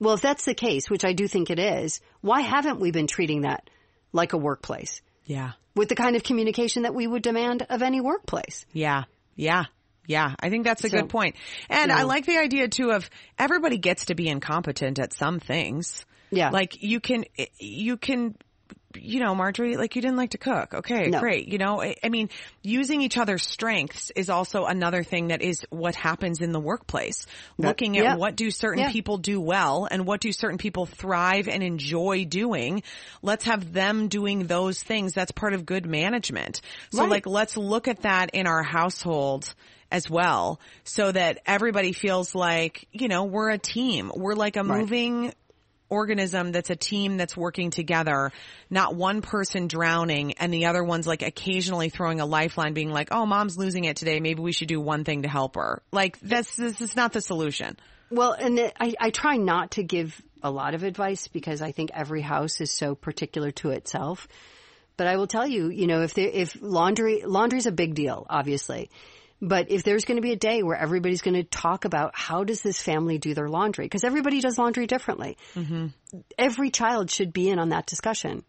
Well, 0.00 0.14
if 0.14 0.22
that's 0.22 0.46
the 0.46 0.54
case, 0.54 0.88
which 0.88 1.04
I 1.04 1.12
do 1.12 1.28
think 1.28 1.50
it 1.50 1.58
is, 1.58 2.00
why 2.22 2.40
haven't 2.40 2.80
we 2.80 2.90
been 2.90 3.06
treating 3.06 3.42
that 3.42 3.68
like 4.10 4.32
a 4.32 4.38
workplace 4.38 5.02
Yeah. 5.26 5.52
with 5.74 5.90
the 5.90 5.96
kind 5.96 6.16
of 6.16 6.22
communication 6.22 6.84
that 6.84 6.94
we 6.94 7.06
would 7.06 7.22
demand 7.22 7.66
of 7.68 7.82
any 7.82 8.00
workplace? 8.00 8.64
Yeah. 8.72 9.04
Yeah. 9.36 9.64
Yeah. 10.08 10.34
I 10.40 10.50
think 10.50 10.64
that's 10.64 10.82
a 10.82 10.88
So- 10.88 10.98
good 10.98 11.08
point. 11.10 11.36
And 11.68 11.90
Yeah. 11.90 11.98
I 11.98 12.02
like 12.02 12.26
the 12.26 12.38
idea 12.38 12.66
too 12.66 12.90
of 12.90 13.08
everybody 13.38 13.78
gets 13.78 14.06
to 14.06 14.16
be 14.16 14.28
incompetent 14.28 14.98
at 14.98 15.12
some 15.12 15.38
things. 15.38 16.04
Yeah. 16.30 16.50
Like 16.50 16.82
you 16.82 16.98
can, 16.98 17.24
you 17.60 17.96
can 17.96 18.34
you 18.94 19.20
know, 19.20 19.34
Marjorie, 19.34 19.76
like 19.76 19.94
you 19.96 20.02
didn't 20.02 20.16
like 20.16 20.30
to 20.30 20.38
cook. 20.38 20.72
Okay, 20.72 21.08
No. 21.08 21.20
great. 21.20 21.46
You 21.46 21.58
know, 21.58 21.80
I, 21.82 21.94
I 22.02 22.08
mean, 22.08 22.30
using 22.62 23.02
each 23.02 23.18
other's 23.18 23.42
strengths 23.46 24.10
is 24.16 24.30
also 24.30 24.64
another 24.64 25.04
thing 25.04 25.28
that 25.28 25.42
is 25.42 25.64
what 25.68 25.94
happens 25.94 26.40
in 26.40 26.52
the 26.52 26.58
workplace. 26.58 27.26
Looking 27.58 27.98
at 27.98 28.04
yeah. 28.04 28.16
what 28.16 28.34
do 28.34 28.50
certain 28.50 28.84
Yeah. 28.84 28.90
people 28.90 29.18
do 29.18 29.42
well 29.42 29.86
and 29.88 30.06
what 30.06 30.22
do 30.22 30.32
certain 30.32 30.56
people 30.56 30.86
thrive 30.86 31.48
and 31.48 31.62
enjoy 31.62 32.24
doing. 32.24 32.82
Let's 33.20 33.44
have 33.44 33.74
them 33.74 34.08
doing 34.08 34.46
those 34.46 34.82
things. 34.82 35.12
That's 35.12 35.32
part 35.32 35.52
of 35.52 35.66
good 35.66 35.84
management. 35.84 36.62
So 36.90 37.02
Right. 37.02 37.10
like, 37.10 37.26
let's 37.26 37.58
look 37.58 37.88
at 37.88 38.02
that 38.02 38.30
in 38.32 38.46
our 38.46 38.62
household 38.62 39.54
as 39.90 40.08
well 40.10 40.60
so 40.84 41.10
that 41.12 41.40
everybody 41.46 41.92
feels 41.92 42.34
like, 42.34 42.86
you 42.92 43.08
know, 43.08 43.24
we're 43.24 43.50
a 43.50 43.58
team. 43.58 44.12
We're 44.14 44.34
like 44.34 44.56
a 44.56 44.62
Right. 44.62 44.80
moving 44.80 45.32
organism 45.90 46.52
that's 46.52 46.68
a 46.68 46.76
team 46.76 47.16
that's 47.16 47.34
working 47.36 47.70
together, 47.70 48.30
not 48.68 48.94
one 48.94 49.22
person 49.22 49.68
drowning 49.68 50.34
and 50.34 50.52
the 50.52 50.66
other 50.66 50.84
one's 50.84 51.06
like 51.06 51.22
occasionally 51.22 51.88
throwing 51.88 52.20
a 52.20 52.26
lifeline 52.26 52.74
being 52.74 52.90
like, 52.90 53.08
oh, 53.10 53.24
mom's 53.24 53.56
losing 53.56 53.84
it 53.84 53.96
today. 53.96 54.20
Maybe 54.20 54.42
we 54.42 54.52
should 54.52 54.68
do 54.68 54.80
one 54.80 55.04
thing 55.04 55.22
to 55.22 55.28
help 55.28 55.56
her. 55.56 55.82
Like 55.90 56.20
that's, 56.20 56.56
this 56.56 56.80
is 56.82 56.94
not 56.94 57.12
the 57.14 57.22
solution. 57.22 57.76
Well, 58.10 58.32
and 58.32 58.60
I, 58.78 58.94
I 59.00 59.10
try 59.10 59.36
not 59.36 59.72
to 59.72 59.82
give 59.82 60.20
a 60.42 60.50
lot 60.50 60.74
of 60.74 60.82
advice 60.82 61.28
because 61.28 61.62
I 61.62 61.72
think 61.72 61.90
every 61.94 62.20
house 62.20 62.60
is 62.60 62.70
so 62.70 62.94
particular 62.94 63.50
to 63.52 63.70
itself. 63.70 64.28
But 64.96 65.06
I 65.06 65.16
will 65.16 65.26
tell 65.26 65.46
you, 65.46 65.68
you 65.68 65.86
know, 65.86 66.02
if 66.02 66.14
there, 66.14 66.28
if 66.28 66.56
laundry, 66.60 67.22
laundry's 67.24 67.66
a 67.66 67.72
big 67.72 67.94
deal, 67.94 68.26
obviously. 68.28 68.90
But 69.40 69.70
if 69.70 69.84
there's 69.84 70.04
going 70.04 70.16
to 70.16 70.22
be 70.22 70.32
a 70.32 70.36
day 70.36 70.62
where 70.62 70.76
everybody's 70.76 71.22
going 71.22 71.36
to 71.36 71.44
talk 71.44 71.84
about 71.84 72.12
how 72.14 72.44
does 72.44 72.60
this 72.60 72.82
family 72.82 73.18
do 73.18 73.34
their 73.34 73.48
laundry, 73.48 73.84
because 73.84 74.04
everybody 74.04 74.40
does 74.40 74.58
laundry 74.58 74.86
differently. 74.86 75.36
Mm-hmm. 75.54 75.86
Every 76.36 76.70
child 76.70 77.10
should 77.10 77.32
be 77.32 77.48
in 77.48 77.58
on 77.58 77.68
that 77.68 77.86
discussion. 77.86 78.44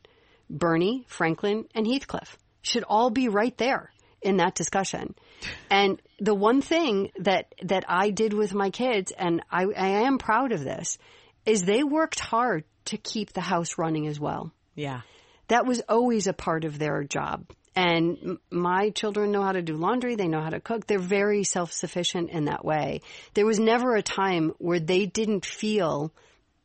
Bernie, 0.50 1.06
Franklin, 1.08 1.66
and 1.76 1.86
Heathcliff 1.86 2.38
should 2.62 2.84
all 2.84 3.12
be 3.12 3.30
right 3.30 3.56
there 3.58 3.92
in 4.22 4.38
that 4.38 4.56
discussion. 4.56 5.16
And 5.72 6.02
the 6.20 6.36
one 6.36 6.62
thing 6.62 7.12
that, 7.20 7.56
that 7.64 7.86
I 7.88 8.10
did 8.10 8.34
with 8.34 8.54
my 8.54 8.72
kids, 8.72 9.14
and 9.18 9.42
I, 9.50 9.64
I 9.68 9.88
am 10.02 10.18
proud 10.18 10.52
of 10.52 10.62
this, 10.62 10.98
is 11.46 11.64
they 11.64 11.82
worked 11.82 12.20
hard 12.20 12.66
to 12.86 12.98
keep 12.98 13.32
the 13.32 13.40
house 13.40 13.78
running 13.78 14.06
as 14.08 14.20
well. 14.20 14.52
Yeah. 14.76 15.02
That 15.48 15.66
was 15.66 15.82
always 15.88 16.28
a 16.28 16.34
part 16.34 16.66
of 16.66 16.78
their 16.78 17.04
job. 17.06 17.46
And 17.80 18.40
my 18.52 18.90
children 18.90 19.32
know 19.32 19.42
how 19.42 19.54
to 19.54 19.62
do 19.62 19.78
laundry. 19.78 20.16
They 20.16 20.28
know 20.28 20.42
how 20.42 20.50
to 20.50 20.60
cook. 20.60 20.86
They're 20.86 21.00
very 21.00 21.46
self-sufficient 21.46 22.30
in 22.30 22.46
that 22.46 22.66
way. 22.66 23.00
There 23.36 23.46
was 23.46 23.58
never 23.58 23.96
a 23.96 24.02
time 24.02 24.52
where 24.58 24.82
they 24.82 25.06
didn't 25.06 25.46
feel, 25.46 26.12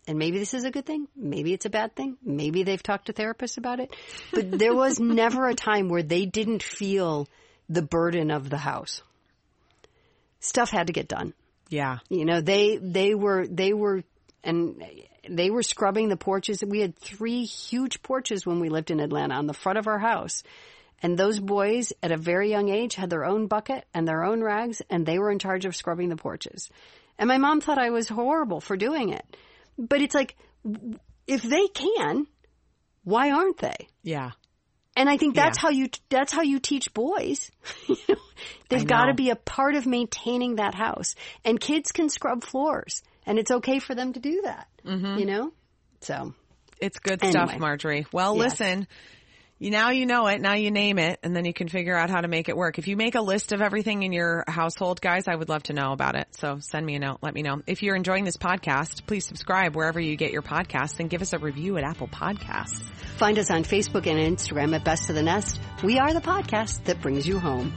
and 0.08 0.18
maybe 0.18 0.40
this 0.40 0.54
is 0.54 0.64
a 0.64 0.72
good 0.72 0.86
thing. 0.86 1.06
Maybe 1.14 1.52
it's 1.52 1.66
a 1.66 1.70
bad 1.70 1.94
thing. 1.94 2.16
Maybe 2.24 2.64
they've 2.64 2.82
talked 2.82 3.06
to 3.06 3.12
therapists 3.12 3.58
about 3.58 3.78
it, 3.78 3.94
but 4.32 4.50
there 4.58 4.74
was 4.74 4.98
never 4.98 5.46
a 5.46 5.54
time 5.54 5.88
where 5.88 6.02
they 6.02 6.26
didn't 6.26 6.64
feel 6.64 7.28
the 7.68 7.82
burden 7.82 8.32
of 8.32 8.50
the 8.50 8.58
house. 8.58 9.00
Stuff 10.40 10.70
had 10.70 10.88
to 10.88 10.92
get 10.92 11.06
done. 11.06 11.32
Yeah. 11.68 11.98
You 12.08 12.24
know, 12.24 12.40
they 12.40 12.76
they 12.76 13.14
were 13.14 13.46
they 13.46 13.72
were 13.72 14.02
and 14.42 14.82
they 15.30 15.48
were 15.48 15.62
scrubbing 15.62 16.08
the 16.08 16.16
porches. 16.16 16.62
We 16.66 16.80
had 16.80 16.98
three 16.98 17.44
huge 17.44 18.02
porches 18.02 18.44
when 18.44 18.58
we 18.58 18.68
lived 18.68 18.90
in 18.90 18.98
Atlanta 18.98 19.36
on 19.36 19.46
the 19.46 19.54
front 19.54 19.78
of 19.78 19.86
our 19.86 20.00
house. 20.00 20.42
And 21.02 21.18
those 21.18 21.38
boys 21.38 21.92
at 22.02 22.12
a 22.12 22.16
very 22.16 22.50
young 22.50 22.68
age 22.70 22.94
had 22.94 23.10
their 23.10 23.24
own 23.24 23.46
bucket 23.46 23.84
and 23.92 24.08
their 24.08 24.24
own 24.24 24.42
rags 24.42 24.80
and 24.88 25.04
they 25.04 25.18
were 25.18 25.30
in 25.30 25.38
charge 25.38 25.64
of 25.66 25.76
scrubbing 25.76 26.08
the 26.08 26.16
porches. 26.16 26.70
And 27.18 27.28
my 27.28 27.38
mom 27.38 27.60
thought 27.60 27.78
I 27.78 27.90
was 27.90 28.08
horrible 28.08 28.60
for 28.60 28.76
doing 28.76 29.10
it. 29.10 29.36
But 29.78 30.00
it's 30.00 30.14
like 30.14 30.36
if 31.26 31.42
they 31.42 31.66
can, 31.68 32.26
why 33.02 33.30
aren't 33.32 33.58
they? 33.58 33.88
Yeah. 34.02 34.30
And 34.96 35.08
I 35.10 35.16
think 35.16 35.34
that's 35.34 35.58
Yeah. 35.58 35.62
how 35.62 35.70
you 35.70 35.88
that's 36.08 36.32
how 36.32 36.42
you 36.42 36.58
teach 36.58 36.94
boys. 36.94 37.50
You 37.88 37.96
know, 38.08 38.14
They've 38.80 38.86
got 38.86 39.06
to 39.06 39.14
be 39.14 39.30
a 39.30 39.36
part 39.36 39.74
of 39.76 39.86
maintaining 39.86 40.56
that 40.56 40.74
house. 40.74 41.14
And 41.44 41.60
kids 41.60 41.92
can 41.92 42.08
scrub 42.08 42.42
floors, 42.42 43.02
and 43.26 43.38
it's 43.38 43.50
okay 43.50 43.78
for 43.78 43.94
them 43.94 44.12
to 44.14 44.20
do 44.20 44.42
that. 44.44 44.66
Mm-hmm. 44.84 45.18
You 45.18 45.26
know, 45.26 45.52
so 46.00 46.34
It's 46.80 46.98
good 46.98 47.22
Anyway. 47.22 47.30
stuff, 47.46 47.58
Marjorie. 47.60 48.06
Well, 48.12 48.36
Yes. 48.36 48.50
listen, 48.60 48.86
you 49.64 49.70
now 49.70 49.88
you 49.92 50.04
know 50.04 50.26
it. 50.26 50.42
Now 50.42 50.52
you 50.52 50.70
name 50.70 50.98
it, 50.98 51.18
and 51.22 51.34
then 51.34 51.46
you 51.46 51.54
can 51.54 51.68
figure 51.68 51.96
out 51.96 52.10
how 52.10 52.20
to 52.20 52.28
make 52.28 52.50
it 52.50 52.56
work. 52.56 52.78
If 52.78 52.86
you 52.86 52.98
make 52.98 53.14
a 53.14 53.22
list 53.22 53.50
of 53.52 53.62
everything 53.62 54.02
in 54.02 54.12
your 54.12 54.44
household, 54.46 55.00
guys, 55.00 55.26
I 55.26 55.34
would 55.34 55.48
love 55.48 55.62
to 55.64 55.72
know 55.72 55.92
about 55.92 56.16
it. 56.16 56.28
So 56.32 56.58
send 56.60 56.84
me 56.84 56.96
a 56.96 56.98
note. 56.98 57.20
Let 57.22 57.34
me 57.34 57.40
know. 57.40 57.62
If 57.66 57.82
you're 57.82 57.96
enjoying 57.96 58.24
this 58.24 58.36
podcast, 58.36 59.06
please 59.06 59.24
subscribe 59.24 59.74
wherever 59.74 59.98
you 59.98 60.16
get 60.16 60.32
your 60.32 60.42
podcasts 60.42 61.00
and 61.00 61.08
give 61.08 61.22
us 61.22 61.32
a 61.32 61.38
review 61.38 61.78
at 61.78 61.84
Apple 61.84 62.08
Podcasts. 62.08 62.82
find 63.16 63.38
us 63.38 63.50
on 63.50 63.64
Facebook 63.64 64.06
and 64.06 64.36
Instagram 64.36 64.76
at 64.76 64.84
Best 64.84 65.08
of 65.08 65.16
the 65.16 65.22
Nest. 65.22 65.58
We 65.82 65.98
are 65.98 66.12
the 66.12 66.20
podcast 66.20 66.84
that 66.84 67.00
brings 67.00 67.26
you 67.26 67.38
home. 67.38 67.72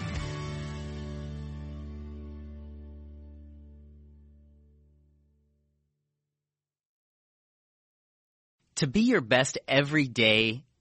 To 8.76 8.88
be 8.88 9.04
your 9.04 9.22
best 9.22 9.58
every 9.70 10.10
day, 10.10 10.66